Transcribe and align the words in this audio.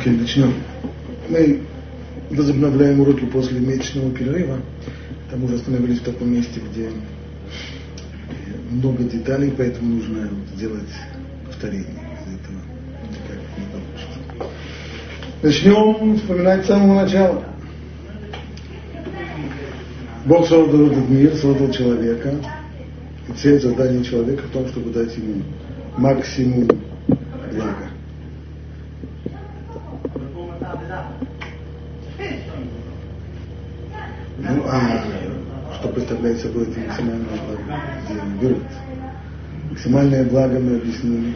Окей, 0.00 0.14
начнем. 0.14 0.54
Мы 1.28 1.60
возобновляем 2.30 3.00
уроки 3.00 3.26
после 3.26 3.60
месячного 3.60 4.10
перерыва. 4.10 4.56
Там 5.30 5.44
уже 5.44 5.56
остановились 5.56 5.98
в 5.98 6.04
таком 6.04 6.32
месте, 6.32 6.58
где 6.58 6.90
много 8.70 9.02
деталей, 9.02 9.52
поэтому 9.54 9.96
нужно 9.96 10.30
сделать 10.54 10.88
повторение. 11.44 11.84
Из 11.86 12.34
этого 12.34 12.56
никак 13.10 13.40
не 13.58 13.66
получится. 13.74 14.54
Начнем 15.42 16.16
вспоминать 16.16 16.64
с 16.64 16.68
самого 16.68 17.02
начала. 17.02 17.44
Бог 20.24 20.48
создал 20.48 20.86
этот 20.86 21.10
мир, 21.10 21.34
создал 21.34 21.70
человека. 21.72 22.36
И 23.28 23.32
цель 23.32 23.60
задания 23.60 24.02
человека 24.02 24.44
в 24.44 24.50
том, 24.50 24.66
чтобы 24.68 24.94
дать 24.94 25.14
ему 25.18 25.42
максимум 25.98 26.68
блага. 27.52 27.90
Ну, 34.42 34.64
а 34.66 35.04
представляет 36.20 36.40
собой 36.40 36.62
это 36.64 36.80
максимальное 36.80 37.26
благо, 37.46 37.82
где 38.04 38.20
он 38.20 38.38
берет? 38.38 38.62
Максимальное 39.70 40.24
благо 40.24 40.58
мы 40.58 40.76
объяснили 40.76 41.34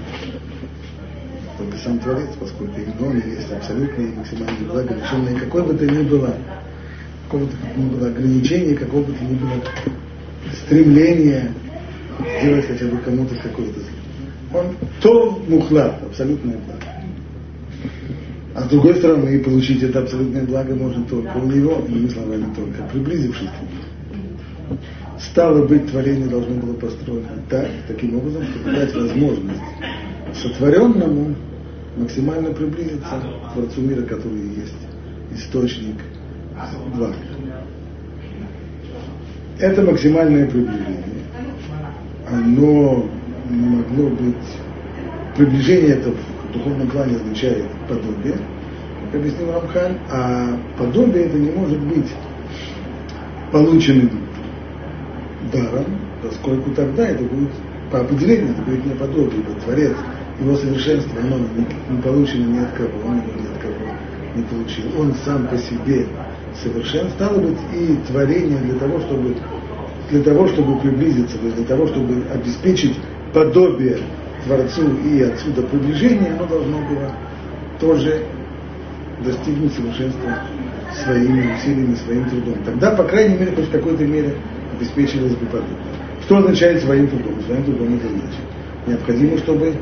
только 1.57 1.77
сам 1.79 1.99
Творец, 2.01 2.29
поскольку 2.39 2.75
именно 2.81 3.11
он 3.11 3.17
есть 3.17 3.53
абсолютное 3.53 4.07
и 4.07 4.15
максимальное 4.15 4.69
благо, 4.69 4.95
лишенное 4.95 5.41
какой 5.41 5.63
бы 5.63 5.75
то 5.75 5.87
ни 5.87 6.03
было, 6.03 6.35
какого-то 7.27 7.57
ни 7.77 7.89
было 7.89 8.09
ограничения, 8.09 8.75
какого 8.75 9.03
бы 9.05 9.13
то 9.13 9.25
ни 9.25 9.35
было 9.35 9.53
стремления 10.65 11.53
сделать 12.41 12.67
хотя 12.67 12.87
бы 12.87 12.99
кому-то 12.99 13.35
какое-то 13.37 13.81
зло. 13.81 14.61
Он 14.61 14.77
то 15.01 15.43
мухлад, 15.49 16.03
абсолютное 16.03 16.57
благо. 16.67 16.85
А 18.55 18.63
с 18.63 18.69
другой 18.69 18.95
стороны, 18.97 19.41
получить 19.41 19.83
это 19.83 20.01
абсолютное 20.01 20.45
благо 20.45 20.75
можно 20.75 21.05
только 21.05 21.37
у 21.39 21.47
него, 21.47 21.85
иными 21.89 22.09
словами, 22.09 22.47
только 22.55 22.83
приблизившись 22.93 23.49
к 23.49 23.63
нему. 23.63 23.94
Стало 25.19 25.67
быть, 25.67 25.91
творение 25.91 26.29
должно 26.29 26.55
было 26.57 26.75
построено 26.75 27.29
так, 27.49 27.69
таким 27.87 28.17
образом, 28.17 28.45
чтобы 28.45 28.73
дать 28.73 28.95
возможность 28.95 29.61
сотворенному 30.35 31.35
максимально 31.97 32.51
приблизиться 32.53 33.23
к 33.49 33.53
Творцу 33.55 33.81
мира, 33.81 34.03
который 34.03 34.41
есть 34.57 34.75
источник 35.35 35.97
блага. 36.97 37.15
Это 39.59 39.83
максимальное 39.83 40.47
приближение. 40.47 41.25
Оно 42.29 43.07
не 43.51 43.69
могло 43.69 44.11
быть... 44.11 44.35
Приближение 45.37 45.97
это 45.97 46.11
в 46.11 46.53
духовном 46.53 46.89
плане 46.89 47.17
означает 47.17 47.65
подобие, 47.89 48.37
как 49.05 49.21
объяснил 49.21 49.53
Рамхан, 49.53 49.99
а 50.11 50.57
подобие 50.79 51.25
это 51.25 51.37
не 51.37 51.51
может 51.51 51.81
быть 51.81 52.07
полученным 53.51 54.24
даром, 55.55 55.87
поскольку 56.23 56.71
тогда 56.73 57.09
это 57.09 57.23
будет 57.25 57.51
по 57.91 58.01
определению, 58.01 58.53
это 58.53 58.63
будет 58.63 58.85
не 58.87 58.95
подобие, 58.95 59.41
ибо 59.41 59.61
Творец, 59.61 59.97
его 60.41 60.57
совершенство, 60.57 61.21
оно 61.21 61.39
не, 61.39 61.95
не 61.97 62.03
получено 62.03 62.45
ни 62.47 62.59
от 62.59 62.73
кого, 62.73 62.91
он 63.07 63.17
его 63.19 63.41
ни 63.41 63.47
от 63.47 63.63
кого 63.63 63.95
не 64.35 64.43
получил. 64.43 64.85
Он 64.99 65.15
сам 65.25 65.47
по 65.47 65.57
себе 65.57 66.07
совершен, 66.63 67.09
стало 67.11 67.39
быть, 67.39 67.59
и 67.73 67.99
творение 68.09 68.59
для 68.59 68.79
того, 68.79 69.01
чтобы 69.01 69.37
для 70.11 70.23
того, 70.23 70.47
чтобы 70.49 70.79
приблизиться, 70.81 71.39
для 71.39 71.65
того, 71.65 71.87
чтобы 71.87 72.25
обеспечить 72.33 72.97
подобие 73.33 73.99
Творцу 74.45 74.83
и 75.05 75.23
отсюда 75.23 75.63
приближение, 75.63 76.33
оно 76.33 76.47
должно 76.47 76.79
было 76.79 77.11
тоже 77.81 78.23
достигнуть 79.25 79.73
совершенства 79.73 80.41
своими 81.05 81.55
усилиями, 81.55 81.95
своим 81.95 82.29
трудом. 82.29 82.63
Тогда, 82.65 82.91
по 82.91 83.05
крайней 83.05 83.39
мере, 83.39 83.53
хоть 83.53 83.67
в 83.67 83.71
какой-то 83.71 84.05
мере 84.05 84.35
обеспечивалось 84.77 85.35
бы 85.35 85.47
подобие. 85.47 85.77
Что 86.23 86.39
означает 86.39 86.83
своим 86.83 87.09
трудом? 87.09 87.41
Своим 87.43 87.65
трудом 87.65 87.95
это 87.95 88.09
значит. 88.09 88.41
Необходимо, 88.87 89.39
чтобы 89.39 89.75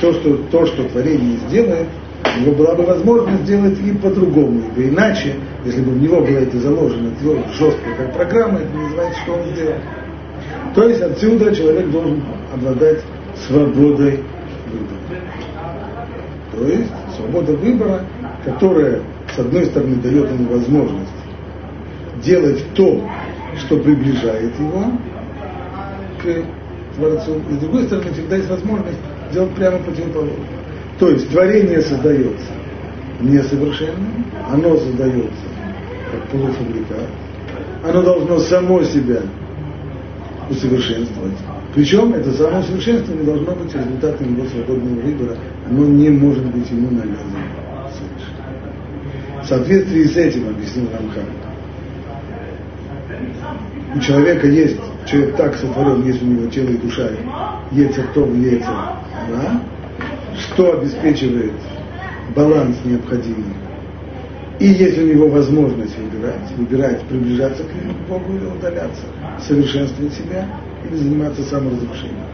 то, 0.00 0.12
что, 0.12 0.36
то, 0.50 0.66
что 0.66 0.84
творение 0.84 1.38
сделает, 1.48 1.88
у 2.24 2.40
него 2.40 2.52
была 2.52 2.74
бы 2.74 2.84
возможность 2.84 3.44
сделать 3.44 3.78
и 3.80 3.92
по-другому. 3.92 4.62
Ибо 4.76 4.88
иначе, 4.88 5.34
если 5.64 5.80
бы 5.80 5.92
в 5.92 6.02
него 6.02 6.20
было 6.20 6.38
это 6.38 6.58
заложено 6.58 7.10
жестко, 7.52 7.94
как 7.96 8.14
программа, 8.14 8.60
это 8.60 8.76
не 8.76 8.82
называется, 8.84 9.20
что 9.22 9.32
он 9.34 9.54
сделал. 9.54 9.74
То 10.74 10.88
есть 10.88 11.02
отсюда 11.02 11.54
человек 11.54 11.90
должен 11.90 12.22
обладать 12.54 13.00
свободой 13.46 14.20
выбора. 14.70 15.22
То 16.52 16.66
есть 16.66 16.90
свобода 17.16 17.52
выбора, 17.52 18.04
которая, 18.44 19.00
с 19.34 19.38
одной 19.38 19.64
стороны, 19.66 19.96
дает 19.96 20.30
ему 20.30 20.52
возможность 20.52 21.10
делать 22.22 22.62
то, 22.74 23.02
что 23.60 23.78
приближает 23.78 24.58
его 24.58 24.84
к 26.22 26.96
Творцу, 26.96 27.40
и 27.50 27.54
с 27.54 27.58
другой 27.58 27.84
стороны, 27.84 28.12
всегда 28.12 28.36
есть 28.36 28.50
возможность 28.50 28.98
делать 29.32 29.54
прямо 29.54 29.78
противоположное. 29.78 30.36
То 30.98 31.08
есть 31.10 31.30
творение 31.30 31.80
создается 31.80 32.52
несовершенным, 33.20 34.26
оно 34.50 34.76
создается 34.76 35.48
как 36.10 36.22
полуфабрикат, 36.28 37.08
оно 37.84 38.02
должно 38.02 38.38
само 38.38 38.82
себя 38.82 39.20
усовершенствовать. 40.50 41.38
Причем 41.74 42.12
это 42.14 42.32
самое 42.32 42.64
совершенствование 42.64 43.24
должно 43.24 43.54
быть 43.54 43.72
результатом 43.72 44.34
его 44.36 44.46
свободного 44.48 45.00
выбора, 45.00 45.36
оно 45.68 45.86
не 45.86 46.08
может 46.10 46.44
быть 46.46 46.68
ему 46.70 46.90
навязано 46.90 47.46
В 49.42 49.46
соответствии 49.46 50.04
с 50.04 50.16
этим, 50.16 50.48
объяснил 50.48 50.88
Рамхан, 50.92 51.26
у 53.94 54.00
человека 54.00 54.46
есть, 54.46 54.76
человек 55.06 55.36
так 55.36 55.56
сотворен, 55.56 56.06
есть 56.06 56.22
у 56.22 56.26
него 56.26 56.48
тело 56.50 56.68
и 56.68 56.76
душа, 56.76 57.08
яйца 57.72 58.02
то, 58.14 58.26
яйца 58.26 58.96
да, 59.28 59.62
что 60.38 60.78
обеспечивает 60.78 61.52
баланс 62.34 62.76
необходимый. 62.84 63.54
И 64.60 64.66
есть 64.66 64.98
у 64.98 65.06
него 65.06 65.28
возможность 65.28 65.96
выбирать, 65.98 66.50
выбирать, 66.56 67.02
приближаться 67.04 67.64
к 67.64 68.08
Богу 68.08 68.34
или 68.34 68.44
удаляться, 68.44 69.02
совершенствовать 69.40 70.12
себя 70.12 70.46
или 70.84 70.96
заниматься 70.96 71.42
саморазрушением. 71.42 72.26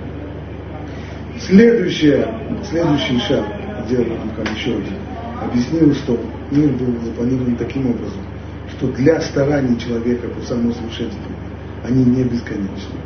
Следующее, 1.39 2.29
следующий 2.69 3.21
шаг, 3.21 3.45
сделал 3.87 4.07
Рамхан 4.07 4.55
еще 4.57 4.71
один, 4.71 4.95
объяснил, 5.41 5.95
что 5.95 6.19
мир 6.51 6.71
был 6.71 7.01
запланирован 7.05 7.57
таким 7.57 7.91
образом, 7.91 8.26
что 8.71 8.89
для 8.89 9.21
стараний 9.21 9.79
человека 9.79 10.29
по 10.29 10.41
самосовершенствованию 10.43 11.37
они 11.85 12.05
не 12.05 12.25
бесконечны. 12.25 12.99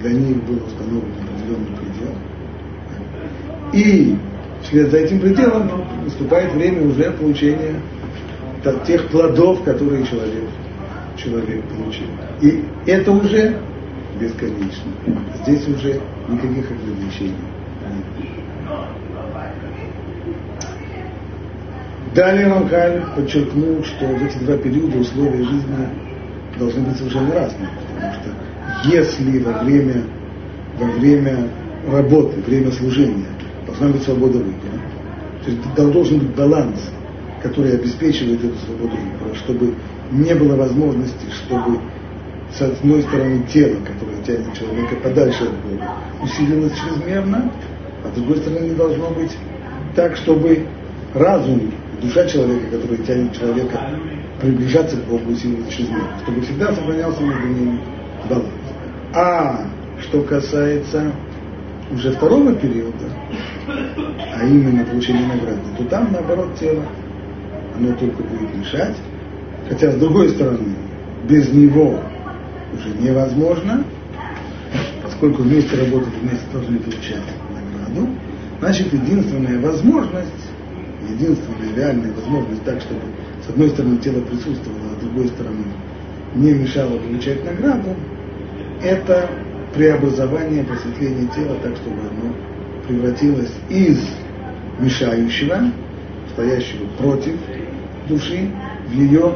Для 0.00 0.12
них 0.12 0.42
был 0.44 0.64
установлен 0.66 1.12
определенный 1.22 1.76
предел. 1.76 2.14
И 3.72 4.16
вслед 4.62 4.90
за 4.90 4.98
этим 4.98 5.20
пределом 5.20 5.70
наступает 6.04 6.52
время 6.54 6.86
уже 6.88 7.10
получения 7.12 7.74
тех 8.86 9.08
плодов, 9.08 9.62
которые 9.64 10.04
человек, 10.06 10.48
человек 11.16 11.64
получил. 11.64 12.06
И 12.40 12.64
это 12.86 13.12
уже 13.12 13.58
бесконечно. 14.18 14.90
Здесь 15.42 15.66
уже 15.68 16.00
никаких 16.28 16.70
ограничений 16.70 17.34
нет. 17.90 18.30
Далее 22.14 22.48
Рамхаль 22.48 23.02
подчеркнул, 23.14 23.84
что 23.84 24.06
в 24.06 24.24
эти 24.24 24.38
два 24.38 24.56
периода 24.56 24.98
условия 24.98 25.44
жизни 25.44 25.88
должны 26.58 26.82
быть 26.82 26.96
совершенно 26.96 27.34
разные. 27.34 27.68
Потому 27.94 28.12
что 28.14 28.90
если 28.96 29.38
во 29.38 29.62
время, 29.62 30.02
во 30.76 30.86
время 30.86 31.48
работы, 31.86 32.40
время 32.40 32.72
служения 32.72 33.28
должна 33.64 33.88
быть 33.88 34.02
свобода 34.02 34.38
выбора, 34.38 34.80
то 35.44 35.50
есть 35.50 35.92
должен 35.92 36.18
быть 36.18 36.34
баланс, 36.34 36.90
который 37.44 37.74
обеспечивает 37.74 38.44
эту 38.44 38.58
свободу 38.58 38.96
выбора, 38.96 39.34
чтобы 39.36 39.74
не 40.10 40.34
было 40.34 40.56
возможности, 40.56 41.26
чтобы 41.30 41.78
с 42.52 42.60
одной 42.60 43.02
стороны 43.02 43.44
тело, 43.52 43.76
которое 43.86 44.20
тянет 44.24 44.52
человека 44.58 44.96
подальше 44.96 45.44
от 45.44 45.54
Бога, 45.60 45.90
усилилось 46.20 46.72
чрезмерно, 46.72 47.52
а 48.04 48.08
с 48.08 48.14
другой 48.18 48.38
стороны 48.38 48.64
не 48.64 48.74
должно 48.74 49.10
быть 49.10 49.36
так, 49.94 50.16
чтобы 50.16 50.66
разум, 51.14 51.72
душа 52.00 52.26
человека, 52.26 52.76
которая 52.76 52.98
тянет 52.98 53.36
человека 53.38 53.80
приближаться 54.40 54.96
к 54.96 55.04
Богу, 55.04 55.32
усиливать 55.32 55.70
чрезмерно, 55.70 56.18
чтобы 56.22 56.40
всегда 56.42 56.72
сохранялся 56.74 57.22
между 57.22 57.46
ними 57.46 57.80
баланс. 58.28 58.48
А 59.14 59.66
что 60.00 60.22
касается 60.22 61.12
уже 61.92 62.12
второго 62.12 62.54
периода, 62.54 63.06
а 63.66 64.44
именно 64.44 64.84
получения 64.84 65.26
награды, 65.26 65.60
то 65.76 65.84
там 65.84 66.12
наоборот 66.12 66.54
тело, 66.58 66.84
оно 67.76 67.94
только 67.94 68.22
будет 68.22 68.54
мешать, 68.54 68.96
хотя 69.68 69.90
с 69.90 69.96
другой 69.96 70.30
стороны, 70.30 70.74
без 71.28 71.52
него 71.52 72.00
уже 72.72 72.88
невозможно, 72.98 73.84
поскольку 75.02 75.42
вместе 75.42 75.76
работать, 75.76 76.14
вместе 76.20 76.46
должны 76.52 76.78
получать 76.78 77.22
награду, 77.52 78.08
значит 78.60 78.92
единственная 78.92 79.60
возможность 79.60 80.49
единственная 81.10 81.74
реальная 81.74 82.12
возможность 82.12 82.64
так, 82.64 82.80
чтобы 82.80 83.02
с 83.44 83.48
одной 83.48 83.70
стороны 83.70 83.98
тело 83.98 84.20
присутствовало, 84.22 84.92
а 84.92 85.00
с 85.00 85.04
другой 85.04 85.28
стороны 85.28 85.64
не 86.34 86.52
мешало 86.52 86.98
получать 86.98 87.44
награду, 87.44 87.94
это 88.82 89.28
преобразование, 89.74 90.64
просветление 90.64 91.28
тела 91.34 91.56
так, 91.62 91.76
чтобы 91.76 92.00
оно 92.00 92.34
превратилось 92.86 93.52
из 93.68 93.98
мешающего, 94.78 95.72
стоящего 96.32 96.86
против 96.98 97.36
души, 98.08 98.50
в 98.88 98.92
ее. 98.92 99.34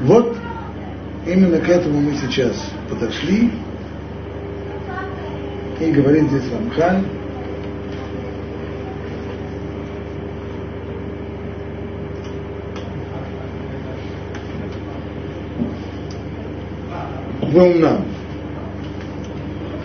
Вот 0.00 0.36
именно 1.26 1.58
к 1.58 1.68
этому 1.68 2.00
мы 2.00 2.14
сейчас 2.14 2.56
подошли. 2.90 3.52
این 5.82 5.94
گوارید 5.94 6.28
زی 6.28 6.40
سمخان 6.40 7.04
ואומנם 17.52 17.96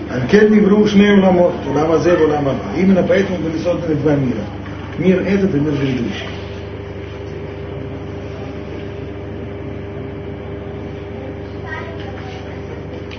על 0.10 0.22
כן 0.30 0.54
נבראו 0.54 0.88
שני 0.88 1.10
עולמות, 1.10 1.52
עולם 1.68 1.92
הזה 1.92 2.20
ועולם 2.20 2.48
הבא. 2.48 2.72
היא 2.74 2.86
מנפאית 2.86 3.26
ומבליסות 3.32 3.80
ונדבה 3.88 4.16
מירה. 4.16 4.44
מיר 5.00 5.20
עדת 5.20 5.50
ומיר 5.52 5.76
גלגליש. 5.76 6.28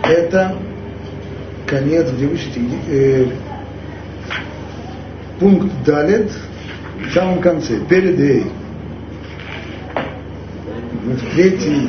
עתה 0.03 0.49
конец, 1.69 2.11
где 2.11 2.27
вы 2.27 2.39
э, 2.89 3.27
пункт 5.39 5.71
Далет 5.85 6.33
в 6.99 7.13
самом 7.13 7.41
конце, 7.41 7.79
перед 7.89 8.19
Эй. 8.19 8.47
Третий, 11.35 11.89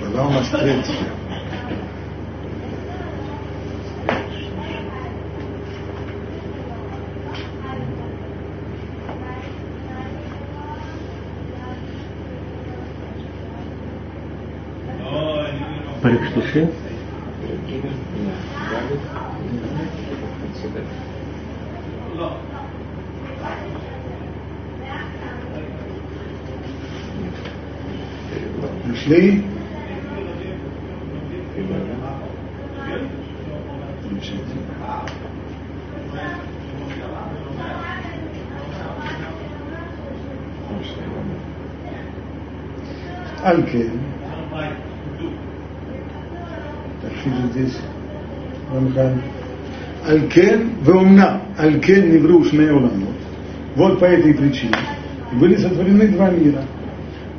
была 0.00 0.26
у 0.26 0.30
нас 0.30 0.48
третья. 0.48 1.16
פרק 29.05 29.05
30? 29.05 29.41
Пришли. 34.09 34.41
Алькен. 43.43 43.97
תקשיבו 47.01 47.47
здесь, 47.51 47.77
Рамхан. 48.73 49.19
Алькен 50.05 50.59
ואומנה, 50.83 51.37
Алькен 51.57 52.11
נבראו 52.11 52.45
שני 52.45 52.69
עולמות. 52.69 53.15
Вот 53.75 53.99
по 53.99 54.05
этой 54.05 54.33
причине 54.33 54.75
были 55.39 55.55
сотворены 55.55 56.07
два 56.09 56.29
мира. 56.29 56.61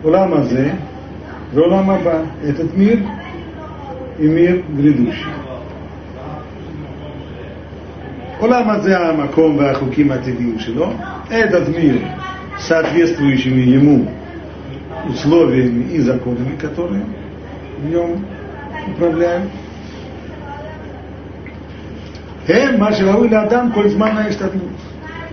Улам 0.03 0.35
Азе 0.35 0.75
Роламаба– 1.54 2.26
этот 2.44 2.76
мир 2.76 3.00
и 4.20 4.28
мир 4.28 4.64
грядущий. 4.70 5.32
Олама 8.42 8.82
Маком 9.14 9.58
Вахуким 9.58 10.12
ахукима 10.12 10.60
Шило– 10.60 10.94
этот 11.30 11.70
мир, 11.70 12.02
соответствующими 12.60 13.62
ему 13.62 14.08
условиями 15.08 15.94
и 15.94 16.00
законами, 16.00 16.56
которые 16.58 17.04
в 17.80 17.90
нем 17.90 18.26
управляют. 18.88 19.50
Э, 22.48 22.70
ну, 24.54 24.62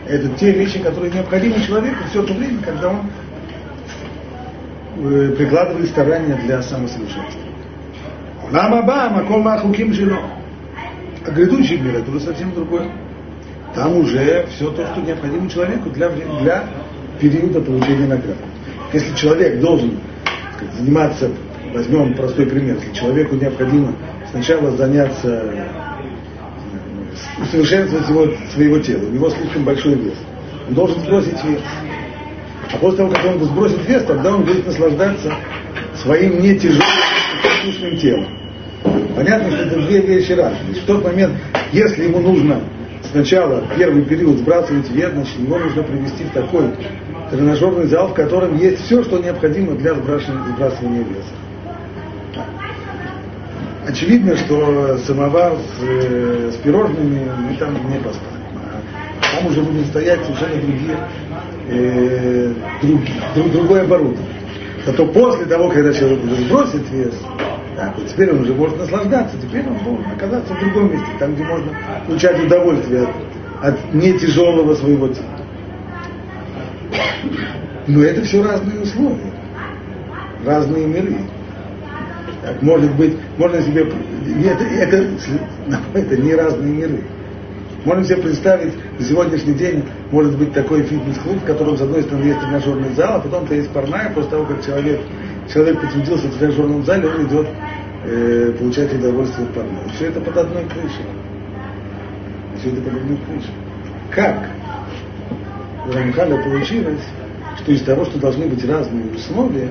это 0.06 0.28
те 0.38 0.50
вещи, 0.52 0.78
которые 0.78 1.12
необходимы 1.12 1.60
человеку 1.60 2.04
все 2.10 2.22
то 2.22 2.34
время, 2.34 2.58
когда 2.62 2.90
он 2.90 3.02
э, 4.96 5.34
прикладывает 5.36 5.88
старания 5.88 6.36
для 6.44 6.62
самосовершенства. 6.62 7.40
Лама 8.50 8.82
ба, 8.82 9.08
макол 9.10 9.40
махуким 9.40 9.92
жило. 9.92 10.18
А 11.26 11.30
грядущий 11.30 11.78
мир 11.78 11.96
это 11.96 12.10
уже 12.10 12.20
совсем 12.20 12.52
другое. 12.52 12.86
Там 13.74 13.96
уже 13.96 14.46
все 14.54 14.70
то, 14.70 14.86
что 14.86 15.00
необходимо 15.00 15.48
человеку 15.50 15.90
для, 15.90 16.10
для 16.10 16.64
периода 17.20 17.60
получения 17.60 18.06
награды. 18.06 18.38
Если 18.92 19.14
человек 19.16 19.60
должен 19.60 19.98
сказать, 20.56 20.74
заниматься, 20.74 21.30
возьмем 21.72 22.14
простой 22.14 22.46
пример, 22.46 22.76
если 22.76 22.92
человеку 22.92 23.34
необходимо 23.34 23.92
сначала 24.30 24.70
заняться 24.76 25.28
э, 25.28 25.66
усовершенствовать 27.42 28.08
его, 28.08 28.28
своего 28.52 28.78
тела, 28.78 29.04
у 29.04 29.10
него 29.10 29.30
слишком 29.30 29.64
большой 29.64 29.94
вес, 29.94 30.14
он 30.68 30.74
должен 30.74 31.00
сбросить 31.00 31.42
вес. 31.44 31.60
А 32.72 32.76
после 32.78 32.98
того, 32.98 33.10
как 33.10 33.24
он 33.24 33.44
сбросит 33.44 33.88
вес, 33.88 34.04
тогда 34.04 34.34
он 34.34 34.44
будет 34.44 34.66
наслаждаться 34.66 35.34
своим 35.96 36.40
не 36.40 36.58
тяжелым, 36.58 36.82
вкусным 37.60 37.96
телом. 37.98 38.26
Понятно, 39.16 39.50
что 39.50 39.62
это 39.62 39.80
две 39.80 40.00
вещи 40.00 40.32
разные. 40.32 40.74
В 40.74 40.86
тот 40.86 41.04
момент, 41.04 41.34
если 41.72 42.04
ему 42.04 42.20
нужно 42.20 42.60
сначала 43.10 43.64
первый 43.76 44.02
период 44.02 44.38
сбрасывать 44.38 44.90
вес, 44.90 45.12
значит, 45.12 45.38
его 45.38 45.58
нужно 45.58 45.82
привести 45.82 46.24
в 46.24 46.30
такой 46.30 46.64
тренажерный 47.30 47.86
зал, 47.86 48.08
в 48.08 48.14
котором 48.14 48.56
есть 48.58 48.84
все, 48.84 49.02
что 49.04 49.18
необходимо 49.18 49.74
для 49.74 49.94
сбрасывания, 49.94 51.04
веса. 51.04 52.44
Очевидно, 53.86 54.36
что 54.36 54.98
самовар 54.98 55.52
с, 55.56 55.82
э, 55.82 56.50
с 56.52 56.56
пирожными 56.56 57.30
мы 57.38 57.56
там 57.56 57.74
не 57.74 57.98
поставим. 57.98 58.34
А 58.56 59.36
там 59.36 59.46
уже 59.46 59.60
будут 59.60 59.86
стоять 59.88 60.24
совершенно 60.24 60.56
другие, 60.62 60.96
э, 61.68 62.52
друг, 62.82 63.00
друг, 63.34 63.52
другое 63.52 63.82
оборудование. 63.82 64.34
Зато 64.84 65.06
после 65.06 65.46
того, 65.46 65.70
когда 65.70 65.92
человек 65.92 66.22
уже 66.24 66.36
сбросит 66.36 66.90
вес, 66.90 67.14
так, 67.76 67.96
вот 67.98 68.06
теперь 68.08 68.30
он 68.30 68.40
уже 68.40 68.54
может 68.54 68.78
наслаждаться, 68.78 69.36
теперь 69.40 69.66
он 69.66 69.74
может 69.82 70.06
оказаться 70.12 70.54
в 70.54 70.60
другом 70.60 70.92
месте, 70.92 71.06
там, 71.18 71.34
где 71.34 71.44
можно 71.44 71.72
получать 72.06 72.44
удовольствие 72.44 73.02
от, 73.02 73.10
от 73.62 73.94
не 73.94 74.12
тяжелого 74.12 74.74
своего 74.74 75.08
тела. 75.08 75.26
Но 77.86 78.02
это 78.02 78.22
все 78.22 78.42
разные 78.42 78.80
условия, 78.80 79.32
разные 80.44 80.86
миры. 80.86 81.16
Так, 82.42 82.62
может 82.62 82.94
быть, 82.94 83.16
можно 83.38 83.60
себе... 83.62 83.86
Это, 84.44 84.64
это, 84.64 85.08
это 85.94 86.16
не 86.16 86.34
разные 86.34 86.72
миры. 86.72 87.04
Можно 87.84 88.04
себе 88.04 88.16
представить, 88.16 88.72
сегодняшний 88.98 89.52
день 89.52 89.84
может 90.10 90.38
быть 90.38 90.54
такой 90.54 90.82
фитнес-клуб, 90.84 91.42
в 91.42 91.44
котором, 91.44 91.76
с 91.76 91.82
одной 91.82 92.02
стороны, 92.02 92.24
есть 92.24 92.40
тренажерный 92.40 92.94
зал, 92.94 93.16
а 93.16 93.20
потом-то 93.20 93.54
есть 93.54 93.68
парная, 93.70 94.10
после 94.14 94.30
того, 94.30 94.46
как 94.46 94.64
человек, 94.64 95.00
человек 95.52 95.80
потрудился 95.80 96.28
в 96.28 96.38
тренажерном 96.38 96.84
зале, 96.84 97.08
он 97.08 97.26
идет 97.26 97.46
э, 98.04 98.52
получать 98.58 98.94
удовольствие 98.94 99.46
от 99.46 99.54
парной. 99.54 99.90
Все 99.94 100.06
это 100.06 100.20
под 100.22 100.36
одной 100.36 100.64
крышей. 100.64 101.04
Все 102.58 102.70
это 102.70 102.80
под 102.80 102.94
одной 102.94 103.18
крышей. 103.18 103.54
Как 104.10 104.48
у 105.86 105.92
Рамхана 105.92 106.38
получилось, 106.38 107.02
что 107.58 107.72
из 107.72 107.82
того, 107.82 108.06
что 108.06 108.18
должны 108.18 108.46
быть 108.46 108.64
разные 108.64 109.14
условия, 109.14 109.68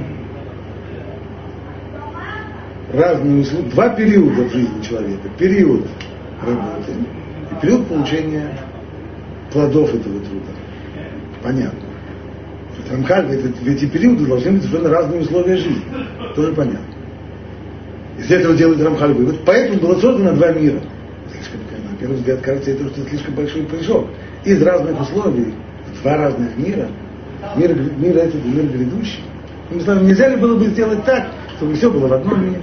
разные 2.93 3.41
условия, 3.41 3.69
два 3.71 3.89
периода 3.89 4.43
в 4.43 4.51
жизни 4.51 4.83
человека. 4.83 5.29
Период 5.39 5.87
работы 6.45 6.91
период 7.63 7.87
получения 7.87 8.49
плодов 9.51 9.93
этого 9.93 10.19
труда. 10.19 10.51
Понятно. 11.41 11.79
Рамхаль, 12.91 13.25
в 13.25 13.67
эти 13.67 13.85
периоды 13.85 14.25
должны 14.25 14.51
быть 14.51 14.63
совершенно 14.63 14.89
разные 14.89 15.21
условия 15.21 15.55
жизни. 15.55 15.83
Тоже 16.35 16.51
понятно. 16.53 16.93
Из 18.19 18.29
этого 18.29 18.55
делает 18.55 18.81
Рамхаль 18.81 19.13
вывод. 19.13 19.37
Поэтому 19.45 19.79
было 19.79 19.99
создано 19.99 20.33
два 20.33 20.51
мира. 20.51 20.81
Слишком, 21.31 21.61
на 21.89 21.97
первый 21.97 22.17
взгляд, 22.17 22.41
кажется, 22.41 22.71
это 22.71 22.87
что 22.89 23.01
слишком 23.09 23.35
большой 23.35 23.63
прыжок. 23.63 24.07
Из 24.43 24.61
разных 24.61 24.99
условий, 24.99 25.53
два 26.01 26.17
разных 26.17 26.57
мира, 26.57 26.87
мир, 27.55 27.75
мир 27.97 28.17
этот 28.17 28.43
и 28.45 28.49
мир 28.49 28.65
грядущий. 28.65 29.23
Мы 29.71 29.79
знаем, 29.79 30.05
нельзя 30.05 30.27
ли 30.27 30.35
было 30.35 30.57
бы 30.57 30.65
сделать 30.65 31.05
так, 31.05 31.27
чтобы 31.55 31.75
все 31.75 31.89
было 31.89 32.07
в 32.07 32.13
одном 32.13 32.43
мире? 32.43 32.59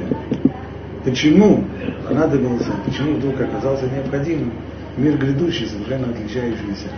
Почему 1.04 1.64
понадобился, 2.06 2.70
почему 2.84 3.14
вдруг 3.14 3.40
оказался 3.40 3.86
необходимым 3.86 4.52
мир 4.96 5.16
грядущий, 5.16 5.66
совершенно 5.66 6.10
отличающийся 6.10 6.88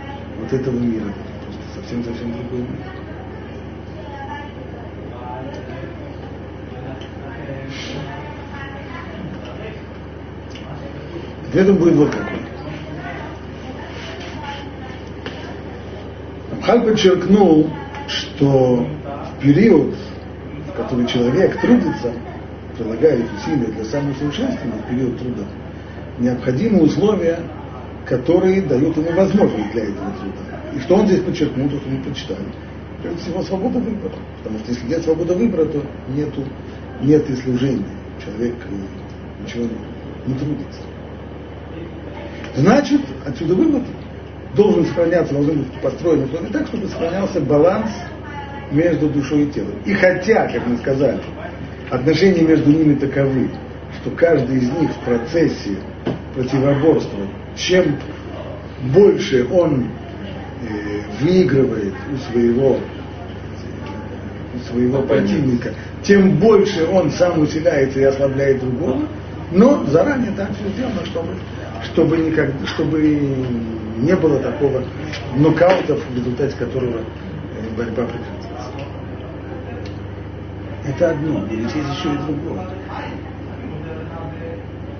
от 0.45 0.53
этого 0.53 0.77
мира. 0.77 1.13
Просто 1.45 1.81
совсем-совсем 1.81 2.33
другой 2.33 2.59
мир. 2.59 3.03
Ответом 11.49 11.75
будет 11.75 11.95
вот 11.95 12.09
какой. 12.09 12.39
Амхаль 16.51 16.81
подчеркнул, 16.81 17.69
что 18.07 18.87
в 18.87 19.39
период, 19.39 19.93
в 20.67 20.71
который 20.75 21.05
человек 21.05 21.59
трудится, 21.61 22.11
прилагает 22.75 23.25
усилия 23.37 23.67
для 23.67 23.85
самосовершенствования, 23.85 24.81
в 24.81 24.89
период 24.89 25.19
труда, 25.19 25.43
необходимы 26.17 26.81
условия, 26.81 27.37
которые 28.05 28.61
дают 28.61 28.97
ему 28.97 29.11
возможность 29.11 29.71
для 29.71 29.83
этого 29.83 30.11
труда. 30.11 30.61
И 30.75 30.79
что 30.79 30.95
он 30.95 31.07
здесь 31.07 31.21
подчеркнул, 31.21 31.69
то, 31.69 31.77
что 31.77 31.89
мы 31.89 32.03
почитали. 32.03 32.45
Прежде 33.01 33.21
всего, 33.21 33.41
свобода 33.43 33.79
выбора. 33.79 34.15
Потому 34.37 34.59
что 34.59 34.71
если 34.71 34.87
нет 34.87 35.03
свободы 35.03 35.33
выбора, 35.35 35.65
то 35.65 35.81
нету, 36.09 36.43
нет 37.01 37.29
и 37.29 37.35
служения. 37.35 37.85
Человек 38.23 38.55
ничего 39.43 39.63
не, 39.63 40.33
не 40.33 40.39
трудится. 40.39 40.81
Значит, 42.55 43.01
отсюда 43.25 43.55
вывод 43.55 43.83
должен 44.55 44.85
сохраняться, 44.85 45.33
должен 45.33 45.63
быть 45.63 45.71
построен 45.81 46.23
условия 46.23 46.49
так, 46.49 46.67
чтобы 46.67 46.87
сохранялся 46.87 47.41
баланс 47.41 47.89
между 48.71 49.09
душой 49.09 49.43
и 49.43 49.51
телом. 49.51 49.73
И 49.85 49.93
хотя, 49.93 50.47
как 50.47 50.65
мы 50.67 50.77
сказали, 50.77 51.19
отношения 51.89 52.41
между 52.41 52.71
ними 52.71 52.95
таковы, 52.95 53.49
что 54.01 54.11
каждый 54.11 54.57
из 54.57 54.69
них 54.71 54.91
в 54.91 54.99
процессе 54.99 55.77
противоборства, 56.35 57.19
чем 57.55 57.97
больше 58.93 59.47
он 59.51 59.87
э, 60.61 61.01
выигрывает 61.21 61.93
у 62.11 62.31
своего, 62.31 62.79
у 64.55 64.59
своего 64.71 65.01
противника, 65.03 65.73
тем 66.03 66.37
больше 66.37 66.85
он 66.85 67.11
сам 67.11 67.39
усиляется 67.39 67.99
и 67.99 68.03
ослабляет 68.03 68.59
другого, 68.59 69.03
но 69.51 69.85
заранее 69.85 70.31
так 70.31 70.49
все 70.55 70.67
сделано, 70.69 71.05
чтобы 71.05 71.29
чтобы, 71.91 72.17
никак, 72.17 72.49
чтобы 72.65 73.01
не 73.97 74.15
было 74.15 74.39
такого 74.39 74.83
нокаута, 75.35 75.95
в 75.95 76.15
результате 76.15 76.55
которого 76.57 76.99
э, 76.99 77.75
борьба 77.77 78.03
прекратится. 78.05 78.49
Это 80.85 81.11
одно, 81.11 81.39
но 81.39 81.45
ведь 81.47 81.73
есть 81.75 81.75
еще 81.75 82.13
и 82.13 82.17
другое. 82.17 82.67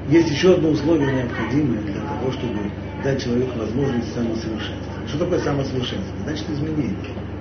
Есть 0.10 0.31
еще 0.31 0.55
одно 0.55 0.69
условие 0.69 1.13
необходимое 1.13 1.81
для 1.81 2.01
того, 2.01 2.31
чтобы 2.31 2.60
дать 3.03 3.24
человеку 3.24 3.57
возможность 3.60 4.13
самосовершенствования. 4.13 5.07
Что 5.07 5.19
такое 5.19 5.39
самосовершенствование? 5.39 6.24
Значит 6.25 6.50
изменение. 6.50 6.95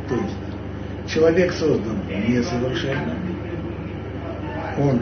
То 0.08 0.14
есть 0.14 1.12
человек 1.12 1.52
создан 1.52 1.98
несовершенно, 2.08 3.16
он 4.78 5.00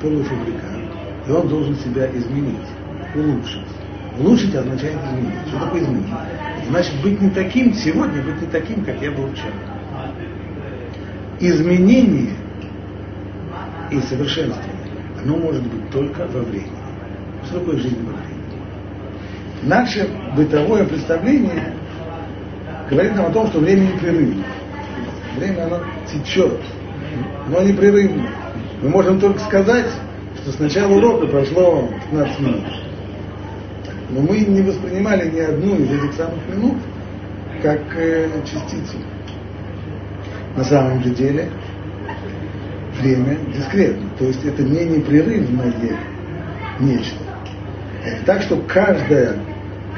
полуфабрикант, 0.00 0.92
и 1.26 1.30
он 1.30 1.48
должен 1.48 1.76
себя 1.76 2.08
изменить 2.10 2.68
улучшить. 3.14 3.66
Улучшить 4.18 4.54
означает 4.54 4.96
изменить. 4.96 5.48
Что 5.48 5.58
такое 5.58 5.82
изменить? 5.82 6.06
Значит, 6.68 6.94
быть 7.02 7.20
не 7.20 7.30
таким, 7.30 7.74
сегодня 7.74 8.22
быть 8.22 8.40
не 8.40 8.46
таким, 8.46 8.84
как 8.84 9.00
я 9.02 9.10
был 9.10 9.28
вчера. 9.32 9.52
Изменение 11.40 12.34
и 13.90 14.00
совершенствование, 14.00 14.73
оно 15.24 15.36
может 15.36 15.62
быть 15.62 15.90
только 15.90 16.26
во 16.26 16.40
времени. 16.40 16.70
Что 17.44 17.58
такое 17.60 17.78
жизнь 17.78 18.04
во 18.04 18.12
времени? 18.12 18.34
Наше 19.62 20.08
бытовое 20.36 20.84
представление 20.84 21.72
говорит 22.90 23.16
нам 23.16 23.26
о 23.26 23.30
том, 23.30 23.46
что 23.48 23.60
время 23.60 23.92
непрерывно. 23.92 24.44
Время 25.36 25.64
оно 25.64 25.80
течет, 26.12 26.60
но 27.48 27.62
непрерывно. 27.62 28.28
Мы 28.82 28.88
можем 28.90 29.18
только 29.18 29.40
сказать, 29.40 29.86
что 30.42 30.52
с 30.52 30.58
начала 30.58 30.92
урока 30.92 31.26
прошло 31.26 31.88
15 32.10 32.40
минут. 32.40 32.64
Но 34.10 34.20
мы 34.20 34.40
не 34.40 34.62
воспринимали 34.62 35.30
ни 35.30 35.40
одну 35.40 35.76
из 35.76 35.90
этих 35.90 36.12
самых 36.14 36.46
минут 36.48 36.76
как 37.62 37.80
э, 37.96 38.28
частицу. 38.44 38.98
На 40.56 40.64
самом 40.64 41.02
же 41.02 41.10
деле 41.10 41.48
время 43.00 43.38
дискретно, 43.54 44.08
то 44.18 44.24
есть 44.26 44.44
это 44.44 44.62
не 44.62 44.84
непрерывное 44.84 45.72
нечто. 46.80 47.16
Это 48.04 48.24
так, 48.24 48.42
что 48.42 48.56
каждая, 48.68 49.36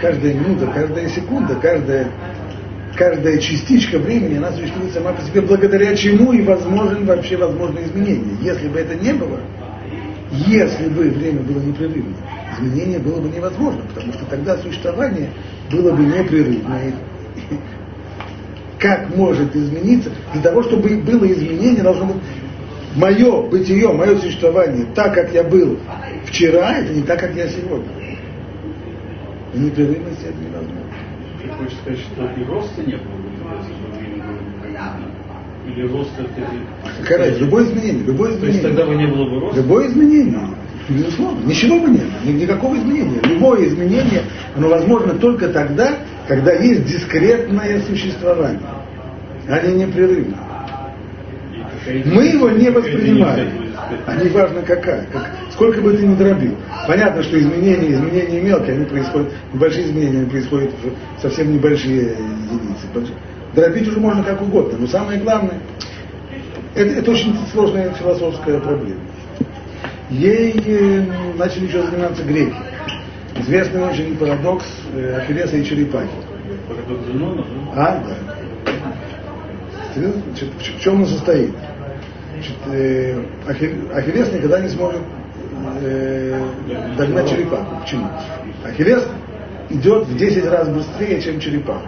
каждая 0.01 0.35
минута, 0.35 0.67
каждая 0.69 1.09
секунда, 1.09 1.57
каждая, 1.57 2.09
каждая 2.97 3.39
частичка 3.39 3.99
времени, 3.99 4.37
она 4.37 4.53
существует 4.53 4.93
сама 4.93 5.13
по 5.13 5.23
себе, 5.23 5.41
благодаря 5.41 5.95
чему 5.97 6.33
и 6.33 6.43
возможен 6.43 7.05
вообще 7.05 7.37
возможно 7.37 7.81
изменение. 7.81 8.37
Если 8.41 8.69
бы 8.69 8.79
это 8.79 8.95
не 8.95 9.13
было, 9.13 9.41
если 10.31 10.89
бы 10.89 11.11
время 11.11 11.41
было 11.41 11.61
непрерывно, 11.61 12.17
изменение 12.59 12.99
было 12.99 13.21
бы 13.21 13.29
невозможно, 13.29 13.83
потому 13.95 14.13
что 14.13 14.25
тогда 14.27 14.57
существование 14.59 15.31
было 15.71 15.93
бы 15.93 16.05
непрерывное. 16.05 16.95
Как 18.79 19.17
может 19.17 19.57
измениться? 19.57 20.11
Для 20.35 20.43
того, 20.43 20.63
чтобы 20.63 20.97
было 20.99 21.25
изменение, 21.33 21.83
должно 21.83 22.07
быть 22.07 22.17
мое 22.97 23.43
бытие, 23.43 23.93
мое 23.93 24.17
существование, 24.19 24.87
так, 24.95 25.15
как 25.15 25.33
я 25.33 25.45
был 25.45 25.79
вчера, 26.27 26.79
это 26.79 26.93
не 26.93 27.03
так, 27.03 27.21
как 27.21 27.35
я 27.35 27.49
сегодня. 27.49 27.89
Непрерывность 29.55 30.23
это 30.23 30.37
невозможно. 30.39 30.81
Ты 31.43 31.49
хочешь 31.51 31.79
сказать, 31.79 32.01
что 32.01 32.41
и 32.41 32.45
роста 32.45 32.83
не 32.83 32.97
было? 32.97 33.17
Или 35.67 35.89
рост 35.89 36.11
это... 36.19 37.03
Какая 37.03 37.39
любое 37.39 37.65
изменение, 37.65 38.05
любое 38.05 38.31
изменение. 38.33 38.61
То 38.61 38.69
есть 38.69 38.77
тогда 38.77 38.87
бы 38.87 38.95
не 38.97 39.07
было 39.07 39.25
бы 39.29 39.41
роста? 39.41 39.61
Любое 39.61 39.89
изменение. 39.89 40.41
Безусловно, 40.89 41.45
ничего 41.45 41.81
бы 41.81 41.91
нет, 41.91 42.07
никакого 42.25 42.77
изменения. 42.77 43.21
Любое 43.25 43.67
изменение, 43.67 44.23
оно 44.55 44.69
возможно 44.69 45.15
только 45.15 45.49
тогда, 45.49 45.99
когда 46.29 46.53
есть 46.53 46.85
дискретное 46.87 47.81
существование, 47.81 48.61
а 49.49 49.67
не 49.67 49.85
непрерывно. 49.85 50.46
Мы 51.87 52.27
его 52.27 52.51
не 52.51 52.71
воспринимаем, 52.71 53.49
а 54.07 54.17
не 54.17 54.29
важно 54.31 54.63
какая, 54.63 55.07
как, 55.13 55.31
сколько 55.53 55.81
бы 55.81 55.93
ты 55.93 56.07
ни 56.07 56.15
дробил. 56.15 56.57
Понятно, 56.87 57.23
что 57.23 57.39
изменения, 57.39 57.93
изменения 57.93 58.41
мелкие, 58.41 58.77
они 58.77 58.85
происходят, 58.87 59.33
небольшие 59.53 59.87
изменения 59.87 60.21
они 60.21 60.31
происходят 60.31 60.71
в 60.73 61.23
совсем 61.23 61.53
небольшие 61.53 62.17
единицы. 62.51 63.13
Дробить 63.55 63.89
уже 63.89 64.01
можно 64.01 64.23
как 64.23 64.43
угодно, 64.43 64.79
но 64.79 64.87
самое 64.87 65.21
главное, 65.21 65.61
это, 66.75 66.91
это 66.91 67.11
очень 67.11 67.35
сложная 67.53 67.91
философская 67.93 68.59
проблема 68.61 69.01
ей 70.11 70.55
э, 70.65 71.05
начали 71.37 71.67
еще 71.67 71.83
заниматься 71.83 72.23
греки. 72.23 72.55
Известный 73.37 73.83
очень 73.83 74.17
парадокс 74.17 74.65
э, 74.95 75.17
Ахиллеса 75.21 75.57
и 75.57 75.65
черепахи. 75.65 76.09
Парадокс 76.69 77.07
Зенона? 77.07 77.45
А, 77.75 78.03
да. 78.07 78.17
В 79.97 80.81
чем 80.81 81.03
он 81.03 81.07
состоит? 81.07 81.55
Значит, 82.37 82.57
э, 82.67 83.23
Ахиллес 83.95 84.31
никогда 84.33 84.61
не 84.61 84.69
сможет 84.69 85.01
э, 85.81 86.39
догнать 86.99 87.31
черепаху. 87.31 87.81
Почему? 87.81 88.09
Ахиллес 88.63 89.09
идет 89.71 90.07
в 90.07 90.17
10 90.17 90.45
раз 90.45 90.69
быстрее, 90.69 91.23
чем 91.23 91.41
черепаха. 91.41 91.87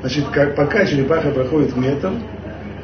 Значит, 0.00 0.26
как, 0.28 0.54
пока 0.54 0.86
черепаха 0.86 1.30
проходит 1.32 1.76
метр, 1.76 2.12